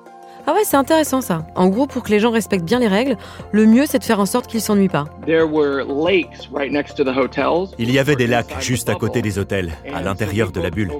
Ah 0.44 0.54
ouais, 0.54 0.64
c'est 0.64 0.76
intéressant 0.76 1.20
ça. 1.20 1.46
En 1.54 1.68
gros, 1.68 1.86
pour 1.86 2.02
que 2.02 2.10
les 2.10 2.18
gens 2.18 2.32
respectent 2.32 2.64
bien 2.64 2.80
les 2.80 2.88
règles, 2.88 3.16
le 3.52 3.64
mieux 3.64 3.86
c'est 3.86 4.00
de 4.00 4.04
faire 4.04 4.18
en 4.18 4.26
sorte 4.26 4.48
qu'ils 4.48 4.60
s'ennuient 4.60 4.88
pas. 4.88 5.04
Il 7.78 7.92
y 7.92 7.98
avait 7.98 8.16
des 8.16 8.26
lacs 8.26 8.60
juste 8.60 8.88
à 8.88 8.94
côté 8.96 9.22
des 9.22 9.38
hôtels, 9.38 9.72
à 9.94 10.02
l'intérieur 10.02 10.50
de 10.50 10.60
la 10.60 10.70
bulle. 10.70 10.92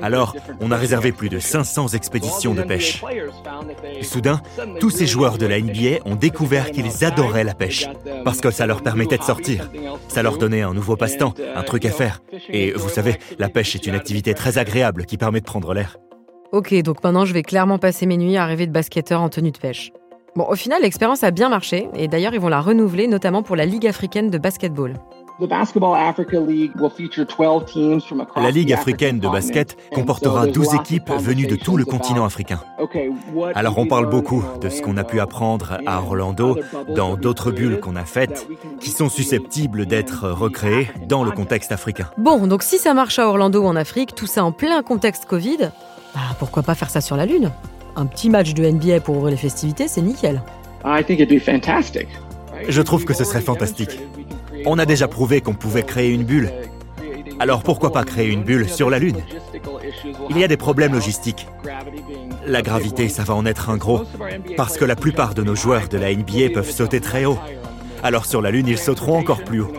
Alors, 0.00 0.34
on 0.60 0.70
a 0.70 0.76
réservé 0.76 1.12
plus 1.12 1.28
de 1.28 1.38
500 1.38 1.88
expéditions 1.88 2.54
de 2.54 2.62
pêche. 2.62 3.04
Et 3.98 4.02
soudain, 4.02 4.40
tous 4.80 4.90
ces 4.90 5.06
joueurs 5.06 5.36
de 5.36 5.46
la 5.46 5.60
NBA 5.60 5.98
ont 6.06 6.16
découvert 6.16 6.70
qu'ils 6.70 7.04
adoraient 7.04 7.44
la 7.44 7.54
pêche, 7.54 7.86
parce 8.24 8.40
que 8.40 8.50
ça 8.50 8.66
leur 8.66 8.82
permettait 8.82 9.18
de 9.18 9.24
sortir. 9.24 9.70
Ça 10.08 10.22
leur 10.22 10.38
donnait 10.38 10.62
un 10.62 10.72
nouveau 10.72 10.96
passe-temps, 10.96 11.34
un 11.54 11.62
truc 11.62 11.84
à 11.84 11.90
faire. 11.90 12.22
Et 12.48 12.72
vous 12.72 12.88
savez, 12.88 13.16
la 13.38 13.50
pêche 13.50 13.74
est 13.74 13.86
une 13.86 13.94
activité 13.94 14.32
très 14.32 14.56
agréable 14.56 15.04
qui 15.04 15.18
permet 15.18 15.40
de 15.40 15.44
prendre 15.44 15.74
l'air. 15.74 15.98
Ok, 16.54 16.72
donc 16.82 17.02
maintenant 17.02 17.24
je 17.24 17.34
vais 17.34 17.42
clairement 17.42 17.78
passer 17.78 18.06
mes 18.06 18.16
nuits 18.16 18.36
à 18.36 18.46
rêver 18.46 18.68
de 18.68 18.72
basketteur 18.72 19.20
en 19.20 19.28
tenue 19.28 19.50
de 19.50 19.58
pêche. 19.58 19.90
Bon, 20.36 20.46
au 20.48 20.54
final, 20.54 20.82
l'expérience 20.82 21.24
a 21.24 21.32
bien 21.32 21.48
marché 21.48 21.88
et 21.96 22.06
d'ailleurs, 22.06 22.32
ils 22.32 22.38
vont 22.38 22.48
la 22.48 22.60
renouveler, 22.60 23.08
notamment 23.08 23.42
pour 23.42 23.56
la 23.56 23.66
Ligue 23.66 23.88
africaine 23.88 24.30
de 24.30 24.38
basketball. 24.38 24.94
La 28.36 28.50
Ligue 28.52 28.72
africaine 28.72 29.18
de 29.18 29.28
basket 29.28 29.76
comportera 29.92 30.46
12 30.46 30.74
équipes 30.76 31.10
venues 31.18 31.48
de 31.48 31.56
tout 31.56 31.76
le 31.76 31.84
continent 31.84 32.24
africain. 32.24 32.60
Alors 33.56 33.78
on 33.78 33.86
parle 33.86 34.08
beaucoup 34.08 34.44
de 34.60 34.68
ce 34.68 34.80
qu'on 34.80 34.96
a 34.96 35.02
pu 35.02 35.18
apprendre 35.18 35.78
à 35.86 36.02
Orlando, 36.02 36.56
dans 36.94 37.16
d'autres 37.16 37.50
bulles 37.50 37.80
qu'on 37.80 37.96
a 37.96 38.04
faites, 38.04 38.46
qui 38.78 38.90
sont 38.90 39.08
susceptibles 39.08 39.86
d'être 39.86 40.28
recréées 40.28 40.88
dans 41.08 41.24
le 41.24 41.32
contexte 41.32 41.72
africain. 41.72 42.08
Bon, 42.16 42.46
donc 42.46 42.62
si 42.62 42.78
ça 42.78 42.94
marche 42.94 43.18
à 43.18 43.26
Orlando 43.26 43.64
ou 43.64 43.66
en 43.66 43.74
Afrique, 43.74 44.14
tout 44.14 44.28
ça 44.28 44.44
en 44.44 44.52
plein 44.52 44.84
contexte 44.84 45.24
Covid, 45.24 45.70
bah, 46.14 46.20
pourquoi 46.38 46.62
pas 46.62 46.74
faire 46.74 46.90
ça 46.90 47.00
sur 47.00 47.16
la 47.16 47.26
Lune? 47.26 47.50
Un 47.96 48.06
petit 48.06 48.30
match 48.30 48.54
de 48.54 48.64
NBA 48.64 49.00
pour 49.00 49.16
ouvrir 49.16 49.30
les 49.30 49.36
festivités, 49.36 49.88
c'est 49.88 50.02
nickel. 50.02 50.42
Je 52.68 52.82
trouve 52.82 53.04
que 53.04 53.14
ce 53.14 53.24
serait 53.24 53.40
fantastique. 53.40 53.98
On 54.66 54.78
a 54.78 54.86
déjà 54.86 55.08
prouvé 55.08 55.40
qu'on 55.40 55.54
pouvait 55.54 55.82
créer 55.82 56.10
une 56.10 56.24
bulle. 56.24 56.50
Alors 57.40 57.62
pourquoi 57.62 57.92
pas 57.92 58.04
créer 58.04 58.28
une 58.28 58.42
bulle 58.42 58.68
sur 58.68 58.90
la 58.90 58.98
Lune? 58.98 59.20
Il 60.30 60.38
y 60.38 60.44
a 60.44 60.48
des 60.48 60.56
problèmes 60.56 60.92
logistiques. 60.92 61.46
La 62.46 62.62
gravité, 62.62 63.08
ça 63.08 63.24
va 63.24 63.34
en 63.34 63.46
être 63.46 63.70
un 63.70 63.76
gros, 63.76 64.02
parce 64.56 64.76
que 64.76 64.84
la 64.84 64.96
plupart 64.96 65.34
de 65.34 65.42
nos 65.42 65.54
joueurs 65.54 65.88
de 65.88 65.98
la 65.98 66.14
NBA 66.14 66.50
peuvent 66.52 66.70
sauter 66.70 67.00
très 67.00 67.24
haut. 67.24 67.38
Alors 68.02 68.26
sur 68.26 68.42
la 68.42 68.50
Lune, 68.50 68.68
ils 68.68 68.78
sauteront 68.78 69.18
encore 69.18 69.42
plus 69.42 69.62
haut. 69.62 69.72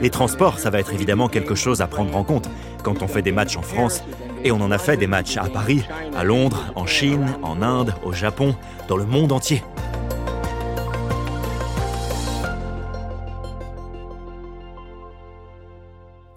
Les 0.00 0.10
transports, 0.10 0.58
ça 0.58 0.70
va 0.70 0.78
être 0.78 0.94
évidemment 0.94 1.28
quelque 1.28 1.54
chose 1.54 1.80
à 1.82 1.86
prendre 1.88 2.14
en 2.16 2.24
compte. 2.24 2.48
Quand 2.82 3.02
on 3.02 3.08
fait 3.08 3.22
des 3.22 3.32
matchs 3.32 3.56
en 3.56 3.62
France, 3.62 4.02
et 4.44 4.52
on 4.52 4.60
en 4.60 4.70
a 4.70 4.78
fait 4.78 4.96
des 4.96 5.06
matchs 5.06 5.36
à 5.36 5.44
Paris, 5.48 5.82
à 6.16 6.24
Londres, 6.24 6.72
en 6.74 6.86
Chine, 6.86 7.26
en 7.42 7.62
Inde, 7.62 7.94
au 8.04 8.12
Japon, 8.12 8.54
dans 8.88 8.96
le 8.96 9.04
monde 9.04 9.32
entier. 9.32 9.62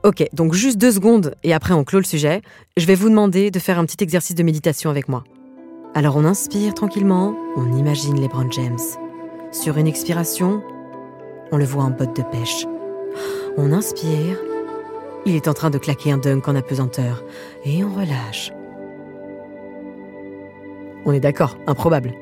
Ok, 0.03 0.27
donc 0.33 0.53
juste 0.53 0.79
deux 0.79 0.91
secondes 0.91 1.35
et 1.43 1.53
après 1.53 1.75
on 1.75 1.83
clôt 1.83 1.99
le 1.99 2.05
sujet. 2.05 2.41
Je 2.75 2.87
vais 2.87 2.95
vous 2.95 3.09
demander 3.09 3.51
de 3.51 3.59
faire 3.59 3.77
un 3.77 3.85
petit 3.85 4.03
exercice 4.03 4.35
de 4.35 4.41
méditation 4.41 4.89
avec 4.89 5.07
moi. 5.07 5.23
Alors 5.93 6.15
on 6.15 6.25
inspire 6.25 6.73
tranquillement, 6.73 7.35
on 7.55 7.77
imagine 7.77 8.15
les 8.15 8.23
LeBron 8.23 8.49
James. 8.51 8.79
Sur 9.51 9.77
une 9.77 9.85
expiration, 9.85 10.63
on 11.51 11.57
le 11.57 11.65
voit 11.65 11.83
en 11.83 11.91
botte 11.91 12.15
de 12.15 12.23
pêche. 12.23 12.65
On 13.57 13.71
inspire, 13.73 14.37
il 15.25 15.35
est 15.35 15.47
en 15.47 15.53
train 15.53 15.69
de 15.69 15.77
claquer 15.77 16.11
un 16.11 16.17
dunk 16.17 16.47
en 16.47 16.55
apesanteur. 16.55 17.23
Et 17.65 17.83
on 17.83 17.89
relâche. 17.89 18.51
On 21.05 21.13
est 21.13 21.19
d'accord, 21.19 21.57
improbable. 21.67 22.13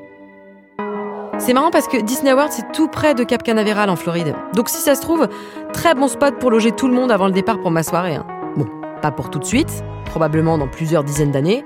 C'est 1.38 1.54
marrant 1.54 1.70
parce 1.70 1.88
que 1.88 2.00
Disney 2.00 2.32
World, 2.32 2.52
c'est 2.52 2.70
tout 2.72 2.88
près 2.88 3.14
de 3.14 3.24
Cap 3.24 3.42
Canaveral 3.42 3.88
en 3.88 3.96
Floride. 3.96 4.34
Donc 4.54 4.68
si 4.68 4.76
ça 4.76 4.94
se 4.94 5.00
trouve, 5.00 5.26
très 5.72 5.94
bon 5.94 6.08
spot 6.08 6.38
pour 6.38 6.50
loger 6.50 6.72
tout 6.72 6.86
le 6.86 6.94
monde 6.94 7.10
avant 7.10 7.26
le 7.26 7.32
départ 7.32 7.60
pour 7.60 7.70
ma 7.70 7.82
soirée. 7.82 8.16
Hein. 8.16 8.26
Bon, 8.56 8.66
pas 9.00 9.10
pour 9.10 9.30
tout 9.30 9.38
de 9.38 9.44
suite, 9.44 9.82
probablement 10.04 10.58
dans 10.58 10.68
plusieurs 10.68 11.02
dizaines 11.02 11.30
d'années. 11.30 11.64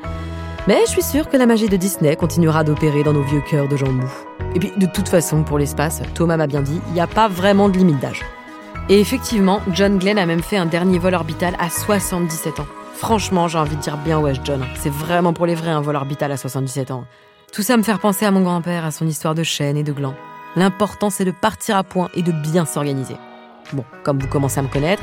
Mais 0.67 0.81
je 0.87 0.91
suis 0.91 1.03
sûre 1.03 1.29
que 1.29 1.37
la 1.37 1.47
magie 1.47 1.69
de 1.69 1.76
Disney 1.76 2.14
continuera 2.17 2.64
d'opérer 2.64 3.03
dans 3.03 3.12
nos 3.12 3.23
vieux 3.23 3.43
cœurs 3.43 3.69
de 3.69 3.76
gens 3.76 3.91
mous. 3.91 4.12
Et 4.55 4.61
puis, 4.61 4.73
de 4.76 4.87
toute 4.87 5.09
façon, 5.09 5.43
pour 5.43 5.59
l'espace, 5.59 6.00
Thomas 6.14 6.37
m'a 6.37 6.47
bien 6.47 6.62
dit, 6.62 6.81
il 6.87 6.93
n'y 6.95 7.00
a 7.00 7.07
pas 7.07 7.29
vraiment 7.29 7.69
de 7.69 7.76
limite 7.76 8.00
d'âge. 8.00 8.25
Et 8.91 9.00
effectivement, 9.00 9.62
John 9.73 9.99
Glenn 9.99 10.19
a 10.19 10.26
même 10.26 10.43
fait 10.43 10.59
un 10.59 10.67
dernier 10.67 10.99
vol 10.99 11.14
orbital 11.14 11.57
à 11.59 11.71
77 11.71 12.61
ans. 12.61 12.67
Franchement, 12.95 13.49
j'ai 13.49 13.59
envie 13.59 13.76
de 13.76 13.81
dire 13.81 13.97
bien 13.97 14.21
ouais, 14.21 14.35
John. 14.45 14.62
C'est 14.76 14.93
vraiment 14.93 15.33
pour 15.33 15.47
les 15.47 15.55
vrais 15.55 15.71
un 15.71 15.81
vol 15.81 15.97
orbital 15.97 16.31
à 16.33 16.37
77 16.37 16.91
ans. 16.91 17.05
Tout 17.50 17.62
ça 17.62 17.76
me 17.76 17.83
fait 17.83 17.97
penser 17.97 18.26
à 18.26 18.31
mon 18.31 18.43
grand-père, 18.43 18.85
à 18.85 18.91
son 18.91 19.07
histoire 19.07 19.35
de 19.35 19.43
chaîne 19.43 19.79
et 19.79 19.83
de 19.85 19.93
gland. 19.93 20.14
L'important, 20.55 21.09
c'est 21.09 21.25
de 21.25 21.31
partir 21.31 21.76
à 21.76 21.83
point 21.83 22.11
et 22.14 22.23
de 22.23 22.31
bien 22.31 22.67
s'organiser. 22.67 23.17
Bon, 23.73 23.85
comme 24.03 24.19
vous 24.19 24.29
commencez 24.29 24.59
à 24.59 24.62
me 24.62 24.69
connaître, 24.69 25.03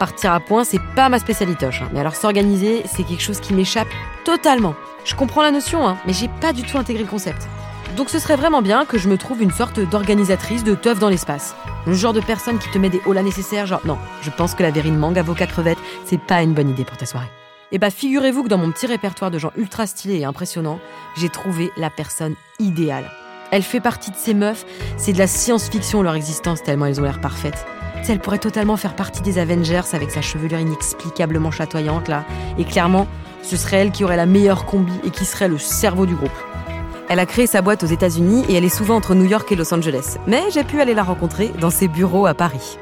partir 0.00 0.32
à 0.32 0.40
point, 0.40 0.64
c'est 0.64 0.80
pas 0.96 1.08
ma 1.08 1.20
spécialité. 1.20 1.66
Hein. 1.66 1.88
Mais 1.92 2.00
alors 2.00 2.16
s'organiser, 2.16 2.82
c'est 2.86 3.04
quelque 3.04 3.22
chose 3.22 3.38
qui 3.38 3.54
m'échappe 3.54 3.88
totalement. 4.24 4.74
Je 5.04 5.14
comprends 5.14 5.42
la 5.42 5.52
notion, 5.52 5.86
hein, 5.86 5.96
mais 6.06 6.12
j'ai 6.12 6.28
pas 6.40 6.52
du 6.52 6.64
tout 6.64 6.76
intégré 6.76 7.04
le 7.04 7.08
concept. 7.08 7.48
Donc 7.96 8.08
ce 8.08 8.18
serait 8.18 8.36
vraiment 8.36 8.62
bien 8.62 8.86
que 8.86 8.96
je 8.96 9.08
me 9.08 9.18
trouve 9.18 9.42
une 9.42 9.50
sorte 9.50 9.78
d'organisatrice 9.78 10.64
de 10.64 10.74
teuf 10.74 10.98
dans 10.98 11.10
l'espace. 11.10 11.54
Le 11.86 11.92
genre 11.92 12.14
de 12.14 12.20
personne 12.20 12.58
qui 12.58 12.70
te 12.70 12.78
met 12.78 12.88
des 12.88 13.02
hauts 13.04 13.14
nécessaires, 13.14 13.66
genre 13.66 13.82
non, 13.84 13.98
je 14.22 14.30
pense 14.30 14.54
que 14.54 14.62
la 14.62 14.70
verrine 14.70 14.96
mangue, 14.96 15.18
avocat 15.18 15.46
crevette, 15.46 15.78
c'est 16.06 16.20
pas 16.20 16.42
une 16.42 16.54
bonne 16.54 16.70
idée 16.70 16.84
pour 16.84 16.96
ta 16.96 17.04
soirée. 17.04 17.28
Et 17.70 17.76
eh 17.76 17.78
bah 17.78 17.90
figurez-vous 17.90 18.44
que 18.44 18.48
dans 18.48 18.58
mon 18.58 18.70
petit 18.70 18.86
répertoire 18.86 19.30
de 19.30 19.38
gens 19.38 19.52
ultra 19.56 19.86
stylés 19.86 20.18
et 20.18 20.24
impressionnants, 20.24 20.78
j'ai 21.16 21.28
trouvé 21.28 21.70
la 21.76 21.90
personne 21.90 22.34
idéale. 22.58 23.10
Elle 23.50 23.62
fait 23.62 23.80
partie 23.80 24.10
de 24.10 24.16
ces 24.16 24.34
meufs, 24.34 24.64
c'est 24.96 25.12
de 25.12 25.18
la 25.18 25.26
science-fiction 25.26 26.02
leur 26.02 26.14
existence 26.14 26.62
tellement 26.62 26.86
elles 26.86 27.00
ont 27.00 27.04
l'air 27.04 27.20
parfaites. 27.20 27.66
Elle 28.08 28.20
pourrait 28.20 28.38
totalement 28.38 28.76
faire 28.76 28.96
partie 28.96 29.22
des 29.22 29.38
Avengers 29.38 29.82
avec 29.92 30.10
sa 30.10 30.22
chevelure 30.22 30.58
inexplicablement 30.58 31.50
chatoyante 31.50 32.08
là. 32.08 32.24
Et 32.58 32.64
clairement, 32.64 33.06
ce 33.42 33.56
serait 33.56 33.78
elle 33.78 33.92
qui 33.92 34.04
aurait 34.04 34.16
la 34.16 34.26
meilleure 34.26 34.66
combi 34.66 34.92
et 35.04 35.10
qui 35.10 35.24
serait 35.24 35.48
le 35.48 35.58
cerveau 35.58 36.04
du 36.04 36.14
groupe. 36.14 36.30
Elle 37.12 37.18
a 37.18 37.26
créé 37.26 37.46
sa 37.46 37.60
boîte 37.60 37.82
aux 37.82 37.88
États-Unis 37.88 38.42
et 38.48 38.54
elle 38.54 38.64
est 38.64 38.74
souvent 38.74 38.96
entre 38.96 39.14
New 39.14 39.26
York 39.26 39.52
et 39.52 39.54
Los 39.54 39.74
Angeles. 39.74 40.16
Mais 40.26 40.40
j'ai 40.50 40.64
pu 40.64 40.80
aller 40.80 40.94
la 40.94 41.02
rencontrer 41.02 41.50
dans 41.60 41.68
ses 41.68 41.86
bureaux 41.86 42.24
à 42.24 42.32
Paris. 42.32 42.78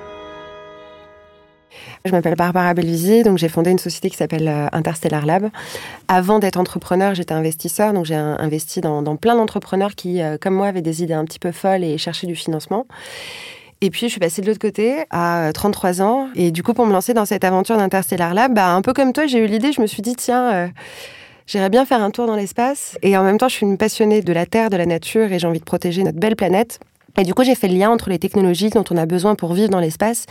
Je 2.05 2.13
m'appelle 2.13 2.37
Barbara 2.37 2.73
Belvisi, 2.73 3.25
donc 3.25 3.39
j'ai 3.39 3.49
fondé 3.49 3.73
une 3.73 3.81
société 3.81 4.09
qui 4.09 4.17
s'appelle 4.17 4.47
euh, 4.47 4.69
Interstellar 4.71 5.27
Lab. 5.27 5.51
Avant 6.07 6.39
d'être 6.39 6.59
entrepreneur, 6.59 7.13
j'étais 7.13 7.35
investisseur, 7.35 7.93
donc 7.93 8.05
j'ai 8.05 8.15
investi 8.15 8.81
dans, 8.81 9.03
plein 9.17 9.35
d'entrepreneurs 9.35 9.97
qui, 9.97 10.23
euh, 10.23 10.39
comme 10.41 10.55
moi, 10.55 10.69
avaient 10.69 10.81
des 10.81 11.03
idées 11.03 11.15
un 11.15 11.25
petit 11.25 11.41
peu 11.41 11.51
folles 11.51 11.83
et 11.83 11.99
cherchaient 11.99 12.29
du 12.29 12.37
financement. 12.37 12.87
Et 13.81 13.91
puis, 13.91 14.03
je 14.03 14.13
suis 14.13 14.21
passée 14.21 14.43
de 14.43 14.47
l'autre 14.47 14.61
côté 14.61 15.07
à 15.11 15.51
33 15.53 16.03
ans. 16.03 16.29
Et 16.37 16.53
du 16.53 16.63
coup, 16.63 16.73
pour 16.73 16.87
me 16.87 16.93
lancer 16.93 17.15
dans 17.15 17.25
cette 17.25 17.43
aventure 17.43 17.79
d'Interstellar 17.79 18.33
Lab, 18.33 18.55
bah, 18.55 18.69
un 18.75 18.83
peu 18.83 18.93
comme 18.93 19.13
toi, 19.13 19.27
j'ai 19.27 19.39
eu 19.39 19.47
l'idée, 19.49 19.73
je 19.73 19.81
me 19.81 19.89
suis 19.89 20.03
dit, 20.03 20.15
tiens, 20.15 20.53
euh, 20.53 20.69
J'irais 21.51 21.69
bien 21.69 21.85
faire 21.85 22.01
un 22.01 22.13
tour 22.13 22.29
dans 22.29 22.37
l'espace. 22.37 22.97
Et 23.03 23.17
en 23.17 23.25
même 23.25 23.37
temps, 23.37 23.49
je 23.49 23.55
suis 23.55 23.67
une 23.67 23.77
passionnée 23.77 24.23
de 24.23 24.33
la 24.33 24.47
Terre, 24.47 24.71
de 24.71 24.77
la 24.77 24.87
nature, 24.87 25.33
et 25.33 25.41
j'ai 25.41 25.49
envie 25.49 25.59
de 25.59 25.65
protéger 25.65 26.05
notre 26.05 26.21
belle 26.21 26.37
planète. 26.37 26.79
Et 27.19 27.25
du 27.25 27.35
coup, 27.35 27.43
j'ai 27.43 27.57
fait 27.57 27.67
le 27.67 27.75
lien 27.75 27.91
entre 27.91 28.09
les 28.09 28.21
technologies 28.21 28.71
dont 28.71 28.85
on 28.89 28.97
a 28.97 29.05
besoin 29.05 29.35
pour 29.35 29.53
vivre 29.55 29.69
dans 29.69 29.81
l'espace 29.81 30.27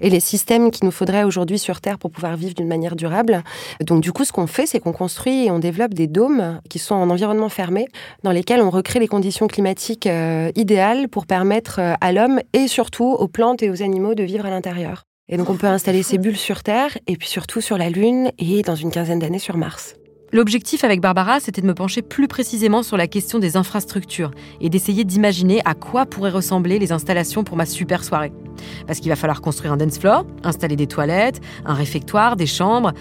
et 0.00 0.08
les 0.08 0.18
systèmes 0.18 0.70
qu'il 0.70 0.86
nous 0.86 0.90
faudrait 0.90 1.24
aujourd'hui 1.24 1.58
sur 1.58 1.82
Terre 1.82 1.98
pour 1.98 2.10
pouvoir 2.10 2.38
vivre 2.38 2.54
d'une 2.54 2.68
manière 2.68 2.96
durable. 2.96 3.42
Donc, 3.82 4.00
du 4.00 4.12
coup, 4.12 4.24
ce 4.24 4.32
qu'on 4.32 4.46
fait, 4.46 4.64
c'est 4.64 4.80
qu'on 4.80 4.94
construit 4.94 5.44
et 5.44 5.50
on 5.50 5.58
développe 5.58 5.92
des 5.92 6.06
dômes 6.06 6.58
qui 6.70 6.78
sont 6.78 6.94
en 6.94 7.10
environnement 7.10 7.50
fermé, 7.50 7.86
dans 8.22 8.32
lesquels 8.32 8.62
on 8.62 8.70
recrée 8.70 8.98
les 8.98 9.08
conditions 9.08 9.48
climatiques 9.48 10.06
euh, 10.06 10.50
idéales 10.54 11.10
pour 11.10 11.26
permettre 11.26 11.80
euh, 11.80 11.92
à 12.00 12.12
l'homme 12.12 12.40
et 12.54 12.66
surtout 12.66 13.10
aux 13.10 13.28
plantes 13.28 13.62
et 13.62 13.68
aux 13.68 13.82
animaux 13.82 14.14
de 14.14 14.22
vivre 14.22 14.46
à 14.46 14.50
l'intérieur. 14.50 15.02
Et 15.28 15.36
donc, 15.36 15.50
on 15.50 15.56
peut 15.56 15.66
installer 15.66 16.02
ces 16.02 16.16
bulles 16.16 16.38
sur 16.38 16.62
Terre 16.62 16.96
et 17.06 17.18
puis 17.18 17.28
surtout 17.28 17.60
sur 17.60 17.76
la 17.76 17.90
Lune 17.90 18.30
et 18.38 18.62
dans 18.62 18.74
une 18.74 18.90
quinzaine 18.90 19.18
d'années 19.18 19.38
sur 19.38 19.58
Mars. 19.58 19.96
L'objectif 20.34 20.82
avec 20.82 21.02
Barbara, 21.02 21.40
c'était 21.40 21.60
de 21.60 21.66
me 21.66 21.74
pencher 21.74 22.00
plus 22.00 22.26
précisément 22.26 22.82
sur 22.82 22.96
la 22.96 23.06
question 23.06 23.38
des 23.38 23.58
infrastructures 23.58 24.30
et 24.62 24.70
d'essayer 24.70 25.04
d'imaginer 25.04 25.60
à 25.66 25.74
quoi 25.74 26.06
pourraient 26.06 26.30
ressembler 26.30 26.78
les 26.78 26.90
installations 26.90 27.44
pour 27.44 27.58
ma 27.58 27.66
super 27.66 28.02
soirée. 28.02 28.32
Parce 28.86 28.98
qu'il 28.98 29.10
va 29.10 29.16
falloir 29.16 29.42
construire 29.42 29.74
un 29.74 29.76
dance 29.76 29.98
floor, 29.98 30.24
installer 30.42 30.74
des 30.74 30.86
toilettes, 30.86 31.42
un 31.66 31.74
réfectoire, 31.74 32.36
des 32.36 32.46
chambres. 32.46 32.92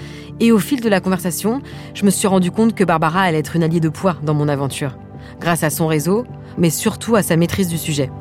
Et 0.41 0.51
au 0.51 0.59
fil 0.59 0.81
de 0.81 0.89
la 0.89 1.00
conversation, 1.00 1.61
je 1.93 2.03
me 2.03 2.09
suis 2.09 2.27
rendu 2.27 2.51
compte 2.51 2.75
que 2.75 2.83
Barbara 2.83 3.21
allait 3.21 3.39
être 3.39 3.55
une 3.55 3.63
alliée 3.63 3.79
de 3.79 3.88
poids 3.88 4.17
dans 4.23 4.33
mon 4.33 4.50
aventure. 4.50 4.97
Grâce 5.39 5.63
à 5.63 5.69
son 5.69 5.88
réseau, 5.88 6.25
mais 6.57 6.69
surtout 6.69 7.15
à 7.15 7.23
sa 7.23 7.38
maîtrise 7.38 7.69
du 7.69 7.77
sujet. 7.77 8.11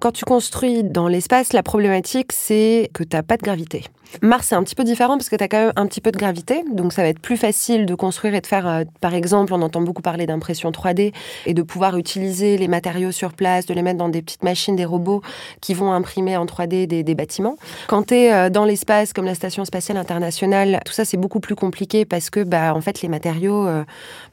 Quand 0.00 0.12
tu 0.12 0.26
construis 0.26 0.84
dans 0.84 1.08
l'espace, 1.08 1.54
la 1.54 1.62
problématique, 1.62 2.32
c'est 2.32 2.90
que 2.92 3.04
tu 3.04 3.16
n'as 3.16 3.22
pas 3.22 3.38
de 3.38 3.42
gravité. 3.42 3.84
Mars, 4.22 4.48
c'est 4.48 4.54
un 4.54 4.62
petit 4.62 4.74
peu 4.74 4.84
différent 4.84 5.16
parce 5.16 5.28
que 5.28 5.36
tu 5.36 5.44
as 5.44 5.48
quand 5.48 5.58
même 5.58 5.72
un 5.76 5.86
petit 5.86 6.00
peu 6.00 6.10
de 6.10 6.18
gravité. 6.18 6.64
Donc, 6.70 6.92
ça 6.92 7.02
va 7.02 7.08
être 7.08 7.20
plus 7.20 7.36
facile 7.36 7.86
de 7.86 7.94
construire 7.94 8.34
et 8.34 8.40
de 8.40 8.46
faire, 8.46 8.66
euh, 8.66 8.84
par 9.00 9.14
exemple, 9.14 9.54
on 9.54 9.62
entend 9.62 9.80
beaucoup 9.80 10.02
parler 10.02 10.26
d'impression 10.26 10.70
3D 10.70 11.12
et 11.46 11.54
de 11.54 11.62
pouvoir 11.62 11.96
utiliser 11.96 12.58
les 12.58 12.68
matériaux 12.68 13.12
sur 13.12 13.32
place, 13.32 13.66
de 13.66 13.74
les 13.74 13.82
mettre 13.82 13.98
dans 13.98 14.08
des 14.08 14.22
petites 14.22 14.42
machines, 14.42 14.76
des 14.76 14.84
robots 14.84 15.22
qui 15.60 15.74
vont 15.74 15.92
imprimer 15.92 16.36
en 16.36 16.44
3D 16.44 16.86
des, 16.86 17.14
bâtiments. 17.14 17.56
Quand 17.88 18.08
tu 18.08 18.14
es 18.14 18.32
euh, 18.32 18.50
dans 18.50 18.64
l'espace, 18.64 19.12
comme 19.12 19.26
la 19.26 19.34
Station 19.34 19.64
spatiale 19.64 19.96
internationale, 19.96 20.80
tout 20.84 20.92
ça, 20.92 21.04
c'est 21.04 21.16
beaucoup 21.16 21.40
plus 21.40 21.54
compliqué 21.54 22.04
parce 22.04 22.30
que, 22.30 22.40
bah, 22.40 22.74
en 22.74 22.80
fait, 22.80 23.02
les 23.02 23.08
matériaux, 23.08 23.66
euh, 23.66 23.84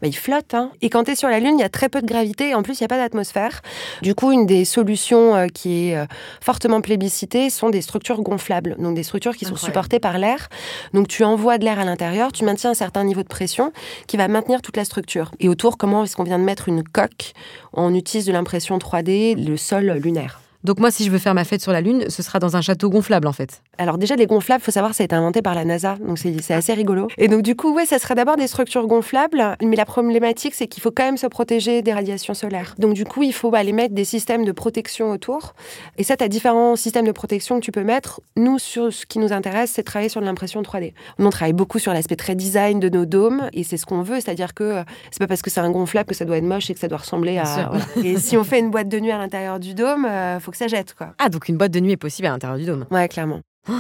bah, 0.02 0.08
ils 0.08 0.16
flottent. 0.16 0.54
Hein. 0.54 0.72
Et 0.82 0.90
quand 0.90 1.06
tu 1.06 1.12
es 1.12 1.16
sur 1.16 1.30
la 1.30 1.40
Lune, 1.40 1.56
il 1.58 1.62
y 1.62 1.66
a 1.66 1.70
très 1.70 1.90
peu 1.90 2.02
de 2.02 2.08
gravité 2.08 2.50
et 2.50 2.56
en 2.56 2.64
plus, 2.64 2.80
il 2.80 2.84
n'y 2.84 2.86
a 2.86 2.90
pas 2.90 2.98
d'atmosphère. 2.98 3.62
Du 4.02 4.16
coup, 4.16 4.32
une 4.32 4.46
des 4.46 4.66
solutions 4.66 5.48
qui 5.54 5.90
est 5.90 6.08
fortement 6.42 6.82
plébiscitée 6.82 7.50
sont 7.50 7.70
des 7.70 7.82
structures 7.82 8.22
gonflables. 8.22 8.76
Donc, 8.80 8.96
des 8.96 9.04
structures 9.04 9.36
qui 9.36 9.46
sont 9.46 9.56
supporté 9.68 10.00
par 10.00 10.18
l'air. 10.18 10.48
Donc 10.94 11.08
tu 11.08 11.24
envoies 11.24 11.58
de 11.58 11.66
l'air 11.66 11.80
à 11.80 11.86
l'intérieur, 11.86 12.32
tu 12.32 12.44
maintiens 12.46 12.72
un 12.72 12.76
certain 12.76 13.04
niveau 13.04 13.22
de 13.22 13.28
pression 13.28 13.72
qui 14.08 14.18
va 14.18 14.28
maintenir 14.28 14.62
toute 14.62 14.78
la 14.78 14.86
structure. 14.86 15.32
Et 15.40 15.50
autour, 15.50 15.78
comment 15.78 16.04
est-ce 16.04 16.16
qu'on 16.16 16.24
vient 16.24 16.40
de 16.40 16.44
mettre 16.44 16.70
une 16.70 16.84
coque? 16.84 17.34
On 17.74 17.94
utilise 17.94 18.26
de 18.26 18.32
l'impression 18.32 18.78
3D, 18.78 19.36
le 19.36 19.58
sol 19.58 19.92
lunaire. 20.02 20.40
Donc 20.68 20.82
moi, 20.82 20.92
si 20.92 21.06
je 21.06 21.12
veux 21.12 21.18
faire 21.18 21.34
ma 21.34 21.46
fête 21.46 21.62
sur 21.62 21.72
la 21.72 21.80
Lune, 21.80 22.10
ce 22.10 22.22
sera 22.22 22.40
dans 22.40 22.58
un 22.58 22.62
château 22.62 22.90
gonflable 22.90 23.30
en 23.30 23.32
fait. 23.32 23.62
Alors 23.78 23.98
déjà, 23.98 24.18
les 24.18 24.26
gonflables, 24.26 24.62
faut 24.62 24.70
savoir, 24.70 24.94
ça 24.94 25.04
a 25.04 25.06
été 25.06 25.16
inventé 25.16 25.42
par 25.42 25.56
la 25.56 25.64
NASA, 25.64 25.96
donc 25.96 26.18
c'est 26.20 26.54
assez 26.54 26.74
rigolo. 26.74 27.08
Et 27.18 27.30
donc 27.30 27.42
du 27.42 27.56
coup, 27.56 27.74
ouais, 27.74 27.86
ça 27.86 28.00
serait 28.00 28.16
d'abord 28.16 28.36
des 28.36 28.48
structures 28.48 28.86
gonflables, 28.86 29.56
mais 29.64 29.78
la 29.78 29.86
problématique, 29.86 30.54
c'est 30.54 30.68
qu'il 30.68 30.84
faut 30.84 30.92
quand 30.92 31.06
même 31.06 31.16
se 31.16 31.26
protéger 31.28 31.82
des 31.84 31.94
radiations 31.94 32.34
solaires. 32.34 32.76
Donc 32.80 32.96
du 32.96 33.06
coup, 33.06 33.24
il 33.24 33.32
faut 33.32 33.56
aller 33.56 33.72
mettre 33.72 33.96
des 33.96 34.04
systèmes 34.04 34.44
de 34.44 34.52
protection 34.52 35.10
autour. 35.10 35.54
Et 35.98 36.04
ça, 36.04 36.18
tu 36.18 36.26
as 36.26 36.28
différents 36.28 36.76
systèmes 36.76 37.08
de 37.08 37.14
protection 37.14 37.62
que 37.62 37.64
tu 37.64 37.72
peux 37.72 37.86
mettre. 37.86 38.20
Nous, 38.36 38.60
sur 38.60 38.92
ce 38.92 39.06
qui 39.06 39.20
nous 39.20 39.32
intéresse, 39.32 39.72
c'est 39.74 39.84
de 39.84 39.88
travailler 39.88 40.10
sur 40.10 40.20
l'impression 40.20 40.62
3D. 40.62 40.92
On 41.18 41.30
travaille 41.30 41.54
beaucoup 41.54 41.80
sur 41.80 41.94
l'aspect 41.94 42.18
très 42.18 42.36
design 42.36 42.82
de 42.82 42.90
nos 42.90 43.06
dômes, 43.06 43.50
et 43.54 43.64
c'est 43.64 43.78
ce 43.78 43.86
qu'on 43.86 44.02
veut, 44.02 44.16
c'est-à-dire 44.16 44.54
que 44.54 44.66
euh, 44.66 44.84
c'est 45.12 45.20
pas 45.20 45.28
parce 45.28 45.42
que 45.42 45.50
c'est 45.50 45.62
un 45.62 45.72
gonflable 45.72 46.10
que 46.10 46.16
ça 46.16 46.26
doit 46.26 46.36
être 46.36 46.44
moche 46.44 46.70
et 46.70 46.74
que 46.74 46.80
ça 46.82 46.90
doit 46.90 46.98
ressembler 46.98 47.38
à. 47.38 47.72
Et 48.04 48.18
si 48.18 48.36
on 48.36 48.44
fait 48.44 48.60
une 48.60 48.70
boîte 48.70 48.90
de 48.90 49.00
nuit 49.00 49.12
à 49.12 49.18
l'intérieur 49.18 49.62
du 49.62 49.74
dôme, 49.74 50.04
euh, 50.04 50.42
faut 50.42 50.52
que 50.52 50.57
ça 50.58 50.68
jette, 50.68 50.94
quoi. 50.96 51.14
Ah, 51.20 51.30
donc 51.30 51.48
une 51.48 51.58
boîte 51.58 51.72
de 51.72 51.80
nuit 51.80 51.92
est 51.92 51.98
possible 51.98 52.28
à 52.28 52.32
l'intérieur 52.32 52.58
du 52.58 52.66
dôme. 52.66 52.86
Ouais, 52.92 53.08
clairement. 53.08 53.42
Oh 53.70 53.74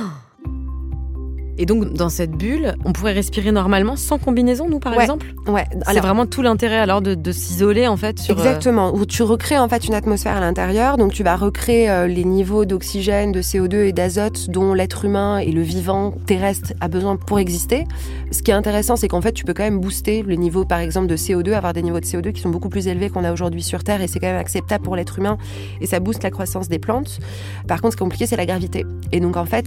et 1.57 1.65
donc, 1.65 1.93
dans 1.93 2.09
cette 2.09 2.31
bulle, 2.31 2.75
on 2.85 2.93
pourrait 2.93 3.13
respirer 3.13 3.51
normalement 3.51 3.95
sans 3.95 4.19
combinaison, 4.19 4.69
nous, 4.69 4.79
par 4.79 4.99
exemple 4.99 5.25
Ouais. 5.47 5.65
C'est 5.91 5.99
vraiment 5.99 6.25
tout 6.25 6.41
l'intérêt 6.41 6.77
alors 6.77 7.01
de, 7.01 7.31
s'isoler, 7.31 7.87
en 7.87 7.97
fait. 7.97 8.19
Sur, 8.19 8.35
euh, 8.35 8.43
Exactement. 8.43 8.93
Où 8.93 9.05
tu 9.05 9.23
recrées, 9.23 9.57
en 9.57 9.67
fait, 9.67 9.87
une 9.87 9.95
atmosphère 9.95 10.37
à 10.37 10.39
l'intérieur. 10.39 10.97
Donc, 10.97 11.13
tu 11.13 11.23
vas 11.23 11.35
recréer 11.35 11.89
euh, 11.89 12.07
les 12.07 12.23
niveaux 12.23 12.65
d'oxygène, 12.65 13.31
de 13.31 13.41
CO2 13.41 13.85
et 13.85 13.93
d'azote 13.93 14.49
dont 14.49 14.73
l'être 14.73 15.05
humain 15.05 15.39
et 15.39 15.51
le 15.51 15.61
vivant 15.61 16.13
terrestre 16.25 16.73
a 16.79 16.87
besoin 16.87 17.15
pour 17.15 17.39
exister. 17.39 17.85
Ce 18.31 18.41
qui 18.43 18.51
est 18.51 18.55
intéressant, 18.55 18.95
c'est 18.95 19.07
qu'en 19.07 19.21
fait, 19.21 19.31
tu 19.31 19.43
peux 19.43 19.53
quand 19.53 19.63
même 19.63 19.79
booster 19.79 20.21
le 20.21 20.35
niveau, 20.35 20.63
par 20.65 20.79
exemple, 20.79 21.07
de 21.07 21.17
CO2, 21.17 21.53
avoir 21.53 21.73
des 21.73 21.81
niveaux 21.81 21.99
de 21.99 22.05
CO2 22.05 22.33
qui 22.33 22.41
sont 22.41 22.49
beaucoup 22.49 22.69
plus 22.69 22.87
élevés 22.87 23.09
qu'on 23.09 23.23
a 23.23 23.31
aujourd'hui 23.31 23.63
sur 23.63 23.83
Terre. 23.83 24.01
Et 24.01 24.07
c'est 24.07 24.19
quand 24.19 24.27
même 24.27 24.37
acceptable 24.37 24.83
pour 24.83 24.95
l'être 24.95 25.17
humain. 25.17 25.37
Et 25.81 25.87
ça 25.87 25.99
booste 25.99 26.23
la 26.23 26.29
croissance 26.29 26.67
des 26.69 26.79
plantes. 26.79 27.19
Par 27.67 27.81
contre, 27.81 27.93
ce 27.93 27.97
qui 27.97 28.03
est 28.03 28.05
compliqué, 28.05 28.25
c'est 28.27 28.37
la 28.37 28.45
gravité. 28.45 28.85
Et 29.11 29.19
donc, 29.19 29.37
en 29.37 29.45
fait, 29.45 29.65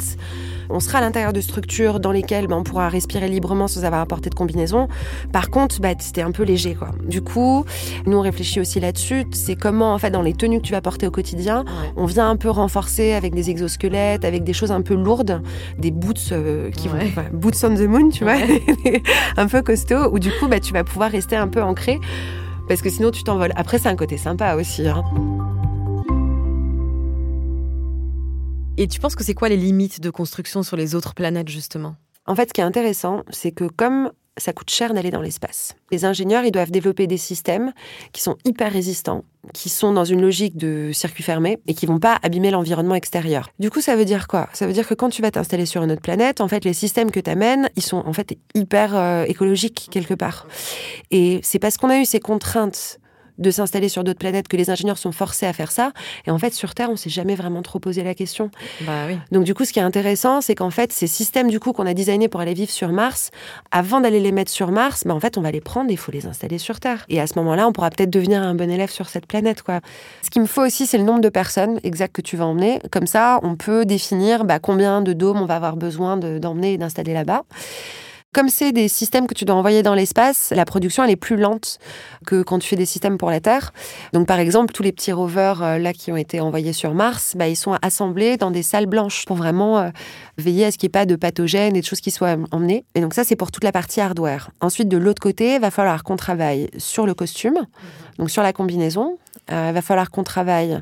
on 0.69 0.79
sera 0.79 0.99
à 0.99 1.01
l'intérieur 1.01 1.33
de 1.33 1.41
structures 1.41 1.80
dans 1.89 2.13
lesquelles 2.13 2.47
ben, 2.47 2.57
on 2.57 2.63
pourra 2.63 2.89
respirer 2.89 3.29
librement 3.29 3.69
sans 3.69 3.85
avoir 3.85 4.01
à 4.01 4.07
porter 4.07 4.31
de 4.31 4.35
combinaison. 4.35 4.89
Par 5.33 5.51
contre, 5.51 5.81
bah, 5.81 5.95
c'était 5.99 6.23
un 6.23 6.31
peu 6.31 6.43
léger. 6.43 6.75
Quoi. 6.75 6.89
Du 7.05 7.23
coup, 7.23 7.65
nous, 8.07 8.19
on 8.19 8.21
réfléchit 8.21 8.61
aussi 8.61 8.81
là-dessus. 8.81 9.25
C'est 9.33 9.57
comment, 9.57 9.95
en 9.95 9.99
fait, 9.99 10.11
dans 10.11 10.23
les 10.23 10.35
tenues 10.35 10.59
que 10.59 10.67
tu 10.67 10.73
vas 10.73 10.81
porter 10.81 11.07
au 11.07 11.11
quotidien, 11.11 11.65
on 11.97 12.07
vient 12.07 12.29
un 12.29 12.37
peu 12.37 12.51
renforcer 12.51 13.13
avec 13.13 13.35
des 13.35 13.51
exosquelettes, 13.51 14.25
avec 14.25 14.45
des 14.45 14.53
choses 14.53 14.73
un 14.73 14.83
peu 14.83 14.95
lourdes, 14.95 15.43
des 15.79 15.91
boots 15.91 16.33
euh, 16.33 16.71
qui 16.71 16.89
vont. 16.89 16.99
boots 17.33 17.65
on 17.65 17.75
the 17.75 17.89
moon, 17.89 18.11
tu 18.11 18.25
vois, 18.25 18.37
un 19.37 19.47
peu 19.47 19.63
costaud, 19.63 20.11
où 20.13 20.19
du 20.19 20.31
coup, 20.31 20.49
bah, 20.49 20.61
tu 20.61 20.73
vas 20.73 20.85
pouvoir 20.85 21.11
rester 21.11 21.37
un 21.37 21.49
peu 21.49 21.63
ancré. 21.63 21.99
Parce 22.69 22.83
que 22.83 22.91
sinon, 22.91 23.11
tu 23.11 23.25
t'envoles. 23.25 23.53
Après, 23.57 23.79
c'est 23.79 23.89
un 23.89 23.97
côté 23.97 24.17
sympa 24.17 24.55
aussi. 24.55 24.87
Hein. 24.87 25.03
Et 28.81 28.89
tu 28.89 28.99
penses 28.99 29.15
que 29.15 29.23
c'est 29.23 29.35
quoi 29.35 29.51
les 29.51 29.59
limites 29.59 30.01
de 30.01 30.09
construction 30.09 30.63
sur 30.63 30.75
les 30.75 30.95
autres 30.95 31.13
planètes, 31.13 31.51
justement? 31.51 31.97
En 32.25 32.35
fait, 32.35 32.49
ce 32.49 32.55
qui 32.55 32.63
est 32.63 32.65
intéressant, 32.65 33.25
c'est 33.29 33.53
que 33.53 33.65
comme 33.65 34.11
ça 34.39 34.55
coûte 34.55 34.71
cher 34.71 34.95
d'aller 34.95 35.11
dans 35.11 35.21
l'espace. 35.21 35.75
Les 35.93 36.07
ingénieurs, 36.07 36.45
ils 36.45 36.51
doivent 36.51 36.71
développer 36.71 37.07
des 37.07 37.19
systèmes 37.19 37.75
qui 38.13 38.23
sont 38.23 38.39
hyper 38.47 38.73
résistants, 38.73 39.25
qui 39.53 39.69
sont 39.69 39.93
dans 39.93 40.07
une 40.07 40.23
logique 40.23 40.57
de 40.57 40.93
circuit 40.95 41.23
fermé 41.23 41.59
et 41.67 41.75
qui 41.75 41.85
vont 41.85 41.99
pas 41.99 42.19
abîmer 42.23 42.51
l'environnement 42.51 42.95
extérieur. 42.95 43.51
Du 43.59 43.69
coup, 43.69 43.83
ça 43.83 43.97
veut 43.97 44.07
dire 44.07 44.27
quoi? 44.27 44.49
Ça 44.55 44.67
veut 44.67 44.73
dire 44.73 44.89
que 44.89 44.95
quand 44.95 45.11
tu 45.11 45.21
vas 45.21 45.31
t'installer 45.31 45.67
sur 45.67 45.83
une 45.83 45.93
autre 45.93 46.01
planète, 46.01 46.41
en 46.41 46.49
fait, 46.49 46.65
les 46.65 46.73
systèmes 46.73 47.11
que 47.11 47.21
tu 47.21 47.29
amènes, 47.29 47.69
ils 47.77 47.83
sont 47.83 48.03
en 48.07 48.15
fait 48.15 48.39
hyper 48.55 48.97
euh, 48.97 49.25
écologiques 49.25 49.89
quelque 49.91 50.15
part. 50.15 50.47
Et 51.11 51.41
c'est 51.43 51.59
parce 51.59 51.77
qu'on 51.77 51.91
a 51.91 51.99
eu 51.99 52.07
ces 52.07 52.21
contraintes 52.21 52.99
de 53.41 53.51
s'installer 53.51 53.89
sur 53.89 54.05
d'autres 54.05 54.19
planètes 54.19 54.49
que 54.49 54.57
les 54.57 54.71
ingénieurs 54.71 54.99
sont 54.99 55.13
forcés 55.13 55.47
à 55.47 55.53
faire 55.53 55.73
ça. 55.73 55.93
Et 56.27 56.31
en 56.31 56.39
fait, 56.39 56.55
sur 56.55 56.75
Terre, 56.75 56.91
on 56.91 56.97
s'est 56.97 57.11
jamais 57.11 57.35
vraiment 57.35 57.63
trop 57.63 57.79
posé 57.79 58.03
la 58.03 58.15
question. 58.15 58.51
Bah 58.83 59.07
oui. 59.09 59.19
Donc 59.33 59.45
du 59.45 59.55
coup, 59.55 59.65
ce 59.65 59.73
qui 59.73 59.79
est 59.79 59.83
intéressant, 59.83 60.41
c'est 60.41 60.55
qu'en 60.55 60.71
fait, 60.71 60.93
ces 60.93 61.07
systèmes 61.07 61.49
du 61.49 61.59
coup 61.59 61.73
qu'on 61.73 61.87
a 61.87 61.95
designés 61.95 62.29
pour 62.29 62.41
aller 62.41 62.55
vivre 62.55 62.71
sur 62.71 62.91
Mars, 62.91 63.31
avant 63.71 64.01
d'aller 64.01 64.21
les 64.21 64.33
mettre 64.33 64.51
sur 64.51 64.71
Mars, 64.71 65.05
bah, 65.05 65.15
en 65.15 65.21
fait, 65.21 65.39
on 65.39 65.41
va 65.41 65.51
les 65.51 65.61
prendre 65.61 65.91
et 65.91 65.95
il 65.95 65.99
faut 65.99 66.13
les 66.13 66.27
installer 66.27 66.59
sur 66.59 66.81
Terre. 66.81 67.05
Et 67.09 67.21
à 67.21 67.27
ce 67.27 67.39
moment-là, 67.39 67.67
on 67.67 67.73
pourra 67.73 67.91
peut-être 67.91 68.11
devenir 68.11 68.43
un 68.43 68.55
bon 68.55 68.71
élève 68.71 68.91
sur 68.91 69.09
cette 69.09 69.27
planète, 69.27 69.63
quoi. 69.63 69.81
Ce 70.23 70.31
qu'il 70.31 70.43
me 70.43 70.47
faut 70.47 70.63
aussi, 70.63 70.87
c'est 70.87 70.99
le 70.99 71.05
nombre 71.05 71.21
de 71.21 71.29
personnes 71.29 71.81
exact 71.83 72.15
que 72.15 72.23
tu 72.23 72.37
vas 72.37 72.47
emmener. 72.47 72.81
Comme 72.91 73.07
ça, 73.07 73.41
on 73.43 73.57
peut 73.57 73.85
définir 73.85 74.45
bah, 74.45 74.59
combien 74.59 75.03
de 75.03 75.13
dômes 75.13 75.41
on 75.41 75.47
va 75.47 75.57
avoir 75.57 75.77
besoin 75.77 76.17
d'emmener 76.17 76.75
et 76.75 76.79
d'installer 76.79 77.15
là-bas. 77.15 77.45
Comme 78.33 78.49
c'est 78.49 78.71
des 78.71 78.87
systèmes 78.87 79.27
que 79.27 79.35
tu 79.35 79.45
dois 79.45 79.57
envoyer 79.57 79.83
dans 79.83 79.95
l'espace, 79.95 80.53
la 80.55 80.65
production 80.65 81.03
elle 81.03 81.11
est 81.11 81.17
plus 81.17 81.37
lente 81.37 81.81
que 82.25 82.43
quand 82.43 82.61
tu 82.61 82.69
fais 82.69 82.77
des 82.77 82.87
systèmes 82.87 83.19
pour 83.19 83.29
la 83.29 83.41
Terre. 83.41 83.73
Donc 84.13 84.29
par 84.29 84.39
exemple, 84.39 84.73
tous 84.73 84.85
les 84.85 84.93
petits 84.93 85.11
rovers 85.11 85.61
euh, 85.65 85.79
là 85.79 85.93
qui 85.93 86.13
ont 86.13 86.17
été 86.17 86.39
envoyés 86.39 86.73
sur 86.73 86.95
Mars, 86.95 87.35
bah, 87.37 87.49
ils 87.49 87.57
sont 87.57 87.77
assemblés 87.83 88.37
dans 88.37 88.53
des 88.53 88.63
salles 88.63 88.87
blanches 88.87 89.25
pour 89.27 89.37
vraiment 89.37 89.81
euh, 89.81 89.91
veiller 90.39 90.67
à 90.67 90.71
ce 90.71 90.79
qu'il 90.79 90.87
n'y 90.87 90.91
ait 90.91 91.01
pas 91.01 91.07
de 91.07 91.17
pathogènes 91.17 91.75
et 91.75 91.81
de 91.81 91.85
choses 91.85 92.01
qui 92.01 92.13
soient 92.13 92.37
emmenées. 92.53 92.85
Et 92.95 93.01
donc 93.01 93.15
ça 93.15 93.25
c'est 93.25 93.35
pour 93.35 93.51
toute 93.51 93.65
la 93.65 93.73
partie 93.73 94.01
hardware. 94.01 94.53
Ensuite 94.61 94.89
de 94.89 94.97
l'autre 94.97 95.21
côté, 95.21 95.57
il 95.57 95.61
va 95.61 95.73
falloir 95.73 96.05
qu'on 96.05 96.17
travaille 96.17 96.71
sur 96.79 97.07
le 97.07 97.15
costume, 97.15 97.59
donc 98.19 98.31
sur 98.31 98.45
la 98.45 98.53
combinaison. 98.53 99.19
Euh, 99.51 99.71
il 99.71 99.75
va 99.75 99.83
falloir 99.83 100.09
qu'on 100.13 100.23
travaille 100.23 100.81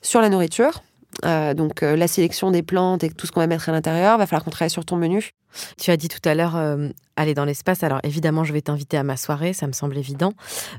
sur 0.00 0.22
la 0.22 0.30
nourriture. 0.30 0.80
Donc 1.22 1.82
la 1.82 2.08
sélection 2.08 2.50
des 2.50 2.62
plantes 2.62 3.04
et 3.04 3.10
tout 3.10 3.26
ce 3.26 3.32
qu'on 3.32 3.40
va 3.40 3.46
mettre 3.46 3.68
à 3.68 3.72
l'intérieur, 3.72 4.18
va 4.18 4.26
falloir 4.26 4.44
qu'on 4.44 4.50
travaille 4.50 4.70
sur 4.70 4.84
ton 4.84 4.96
menu. 4.96 5.32
Tu 5.78 5.90
as 5.90 5.96
dit 5.96 6.08
tout 6.08 6.26
à 6.28 6.34
l'heure 6.34 6.56
euh, 6.56 6.88
aller 7.16 7.34
dans 7.34 7.44
l'espace. 7.44 7.82
Alors 7.82 8.00
évidemment, 8.02 8.44
je 8.44 8.52
vais 8.52 8.60
t'inviter 8.60 8.96
à 8.96 9.02
ma 9.02 9.16
soirée, 9.16 9.52
ça 9.52 9.66
me 9.66 9.72
semble 9.72 9.96
évident. 9.96 10.32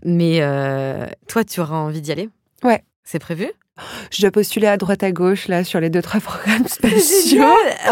Mais 0.04 0.40
euh, 0.42 1.08
toi, 1.28 1.44
tu 1.44 1.60
auras 1.60 1.78
envie 1.78 2.02
d'y 2.02 2.12
aller? 2.12 2.30
Ouais. 2.64 2.84
C'est 3.04 3.20
prévu? 3.20 3.50
Je 4.12 4.22
dois 4.22 4.32
postuler 4.32 4.68
à 4.68 4.76
droite 4.76 5.04
à 5.04 5.12
gauche 5.12 5.48
là 5.48 5.64
sur 5.64 5.80
les 5.80 5.90
deux 5.90 6.02
trois 6.02 6.20
programmes 6.22 6.68
spéciaux. 6.68 7.46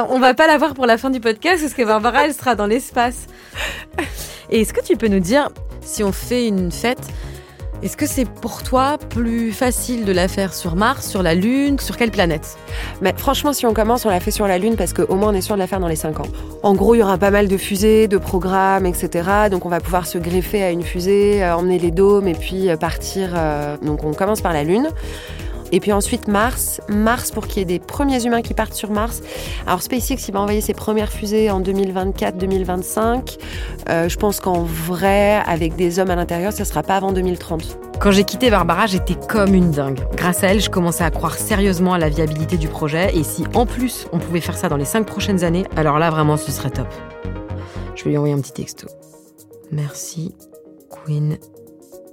On 0.10 0.20
va 0.20 0.34
pas 0.34 0.48
la 0.48 0.58
voir 0.58 0.74
pour 0.74 0.86
la 0.86 0.98
fin 0.98 1.10
du 1.10 1.20
podcast 1.20 1.62
parce 1.62 1.74
que 1.74 1.84
Barbara 1.84 2.26
elle 2.26 2.34
sera 2.34 2.56
dans 2.56 2.66
l'espace. 2.66 3.28
Et 4.50 4.62
est-ce 4.62 4.74
que 4.74 4.84
tu 4.84 4.98
peux 4.98 5.08
nous 5.08 5.20
dire 5.20 5.50
si 5.82 6.04
on 6.04 6.12
fait 6.12 6.48
une 6.48 6.72
fête 6.72 7.08
est-ce 7.84 7.98
que 7.98 8.06
c'est 8.06 8.26
pour 8.26 8.64
toi 8.64 8.98
plus 8.98 9.52
facile 9.52 10.06
de 10.06 10.12
la 10.12 10.28
faire 10.28 10.54
sur 10.54 10.76
Mars, 10.76 11.08
sur 11.08 11.22
la 11.22 11.36
Lune, 11.36 11.80
sur 11.80 11.98
quelle 11.98 12.12
planète? 12.12 12.58
Mais 13.02 13.14
franchement, 13.16 13.54
si 13.54 13.66
on 13.66 13.74
commence, 13.74 14.06
on 14.06 14.10
la 14.10 14.20
fait 14.20 14.32
sur 14.32 14.48
la 14.48 14.58
Lune 14.58 14.76
parce 14.76 14.94
qu'au 14.94 15.16
moins 15.16 15.30
on 15.30 15.34
est 15.34 15.42
sûr 15.42 15.56
de 15.56 15.60
la 15.60 15.68
faire 15.68 15.80
dans 15.80 15.88
les 15.88 15.96
5 15.96 16.20
ans. 16.20 16.28
En 16.64 16.74
gros, 16.74 16.96
il 16.96 17.00
y 17.00 17.04
aura 17.04 17.18
pas 17.18 17.32
mal 17.32 17.48
de 17.48 17.58
fusées, 17.58 18.08
de 18.08 18.18
programmes, 18.18 18.86
etc. 18.86 19.50
Donc 19.52 19.66
on 19.66 19.70
va 19.70 19.80
pouvoir 19.80 20.08
se 20.08 20.18
greffer 20.18 20.64
à 20.64 20.72
une 20.72 20.84
fusée, 20.84 21.44
euh, 21.44 21.56
emmener 21.56 21.80
les 21.80 21.92
dômes 21.92 22.28
et 22.28 22.34
puis 22.34 22.70
euh, 22.70 22.78
partir. 22.78 23.34
Euh, 23.36 23.78
donc 23.82 24.04
on 24.04 24.14
commence 24.14 24.42
par 24.42 24.54
la 24.54 24.64
Lune. 24.64 24.90
Et 25.76 25.82
puis 25.82 25.92
ensuite 25.92 26.30
Mars, 26.30 26.80
Mars 26.88 27.32
pour 27.32 27.48
qu'il 27.48 27.58
y 27.58 27.62
ait 27.62 27.66
des 27.66 27.80
premiers 27.80 28.26
humains 28.26 28.42
qui 28.42 28.54
partent 28.54 28.74
sur 28.74 28.92
Mars. 28.92 29.22
Alors 29.68 29.82
SpaceX, 29.82 30.16
il 30.30 30.32
va 30.32 30.40
envoyer 30.40 30.62
ses 30.62 30.74
premières 30.74 31.12
fusées 31.12 31.52
en 31.52 31.60
2024-2025. 31.60 33.38
Euh, 33.90 34.08
je 34.08 34.16
pense 34.16 34.40
qu'en 34.40 34.64
vrai, 34.64 35.42
avec 35.46 35.76
des 35.76 36.00
hommes 36.00 36.12
à 36.12 36.16
l'intérieur, 36.16 36.54
ça 36.54 36.64
sera 36.64 36.82
pas 36.82 36.96
avant 36.96 37.12
2030. 37.12 37.78
Quand 38.00 38.12
j'ai 38.12 38.24
quitté 38.24 38.50
Barbara, 38.50 38.86
j'étais 38.86 39.16
comme 39.28 39.54
une 39.54 39.72
dingue. 39.72 40.00
Grâce 40.16 40.46
à 40.46 40.48
elle, 40.48 40.62
je 40.62 40.70
commençais 40.70 41.04
à 41.04 41.12
croire 41.12 41.34
sérieusement 41.34 41.92
à 41.92 41.98
la 41.98 42.08
viabilité 42.08 42.56
du 42.56 42.70
projet. 42.70 43.14
Et 43.14 43.24
si 43.24 43.44
en 43.54 43.66
plus 43.66 44.08
on 44.14 44.20
pouvait 44.20 44.40
faire 44.40 44.58
ça 44.58 44.70
dans 44.70 44.78
les 44.78 44.86
cinq 44.86 45.06
prochaines 45.06 45.44
années, 45.44 45.66
alors 45.76 46.00
là 46.00 46.10
vraiment 46.10 46.38
ce 46.38 46.54
serait 46.54 46.70
top. 46.70 46.88
Je 47.96 48.06
vais 48.06 48.12
lui 48.12 48.18
envoyer 48.18 48.34
un 48.34 48.40
petit 48.40 48.54
texto. 48.54 48.88
Merci, 49.74 50.36
Queen 50.90 51.38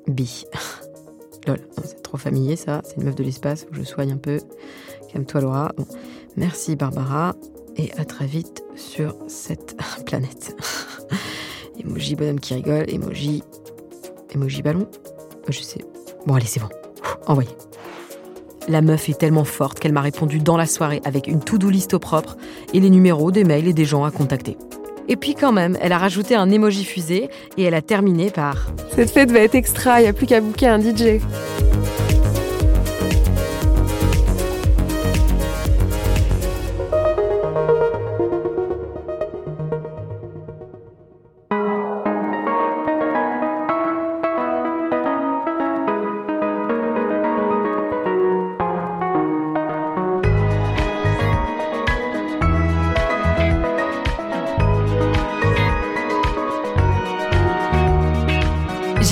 Bee. 0.08 0.46
Lol, 1.46 1.58
c'est 1.84 2.02
trop 2.02 2.16
familier 2.16 2.56
ça, 2.56 2.82
c'est 2.84 2.96
une 2.96 3.04
meuf 3.04 3.14
de 3.14 3.24
l'espace, 3.24 3.64
que 3.64 3.74
je 3.74 3.82
soigne 3.82 4.12
un 4.12 4.16
peu. 4.16 4.38
Calme-toi 5.12 5.40
Laura. 5.40 5.72
Merci 6.36 6.76
Barbara 6.76 7.34
et 7.76 7.92
à 7.98 8.04
très 8.04 8.26
vite 8.26 8.62
sur 8.76 9.16
cette 9.26 9.76
planète. 10.06 10.56
emoji 11.80 12.14
bonhomme 12.16 12.40
qui 12.40 12.54
rigole, 12.54 12.88
emoji. 12.88 13.42
Emoji 14.34 14.62
ballon 14.62 14.86
Je 15.48 15.60
sais. 15.60 15.84
Bon, 16.26 16.34
allez, 16.34 16.46
c'est 16.46 16.60
bon. 16.60 16.68
envoyé. 17.26 17.50
La 18.68 18.80
meuf 18.80 19.08
est 19.08 19.18
tellement 19.18 19.44
forte 19.44 19.80
qu'elle 19.80 19.92
m'a 19.92 20.00
répondu 20.00 20.38
dans 20.38 20.56
la 20.56 20.66
soirée 20.66 21.00
avec 21.04 21.26
une 21.26 21.40
to-do 21.40 21.68
list 21.68 21.94
au 21.94 21.98
propre 21.98 22.36
et 22.72 22.80
les 22.80 22.90
numéros 22.90 23.32
des 23.32 23.42
mails 23.44 23.66
et 23.66 23.72
des 23.72 23.84
gens 23.84 24.04
à 24.04 24.10
contacter. 24.10 24.56
Et 25.08 25.16
puis 25.16 25.34
quand 25.34 25.52
même, 25.52 25.76
elle 25.80 25.92
a 25.92 25.98
rajouté 25.98 26.34
un 26.34 26.50
emoji 26.50 26.84
fusée 26.84 27.28
et 27.56 27.62
elle 27.64 27.74
a 27.74 27.82
terminé 27.82 28.30
par 28.30 28.68
Cette 28.94 29.10
fête 29.10 29.30
va 29.30 29.40
être 29.40 29.54
extra, 29.54 30.00
il 30.00 30.04
n'y 30.04 30.08
a 30.08 30.12
plus 30.12 30.26
qu'à 30.26 30.40
booker 30.40 30.68
un 30.68 30.80
DJ. 30.80 31.20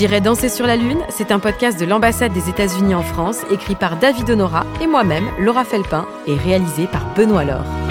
J'irai 0.01 0.23
danser 0.23 0.49
sur 0.49 0.67
la 0.67 0.79
Lune, 0.79 1.03
c'est 1.11 1.31
un 1.31 1.39
podcast 1.39 1.79
de 1.79 1.85
l'ambassade 1.85 2.33
des 2.33 2.49
États-Unis 2.49 2.95
en 2.95 3.03
France, 3.03 3.43
écrit 3.51 3.75
par 3.75 3.99
David 3.99 4.31
Honora 4.31 4.65
et 4.81 4.87
moi-même, 4.87 5.29
Laura 5.39 5.63
Felpin, 5.63 6.07
et 6.27 6.37
réalisé 6.37 6.87
par 6.87 7.05
Benoît 7.15 7.45
Laure. 7.45 7.90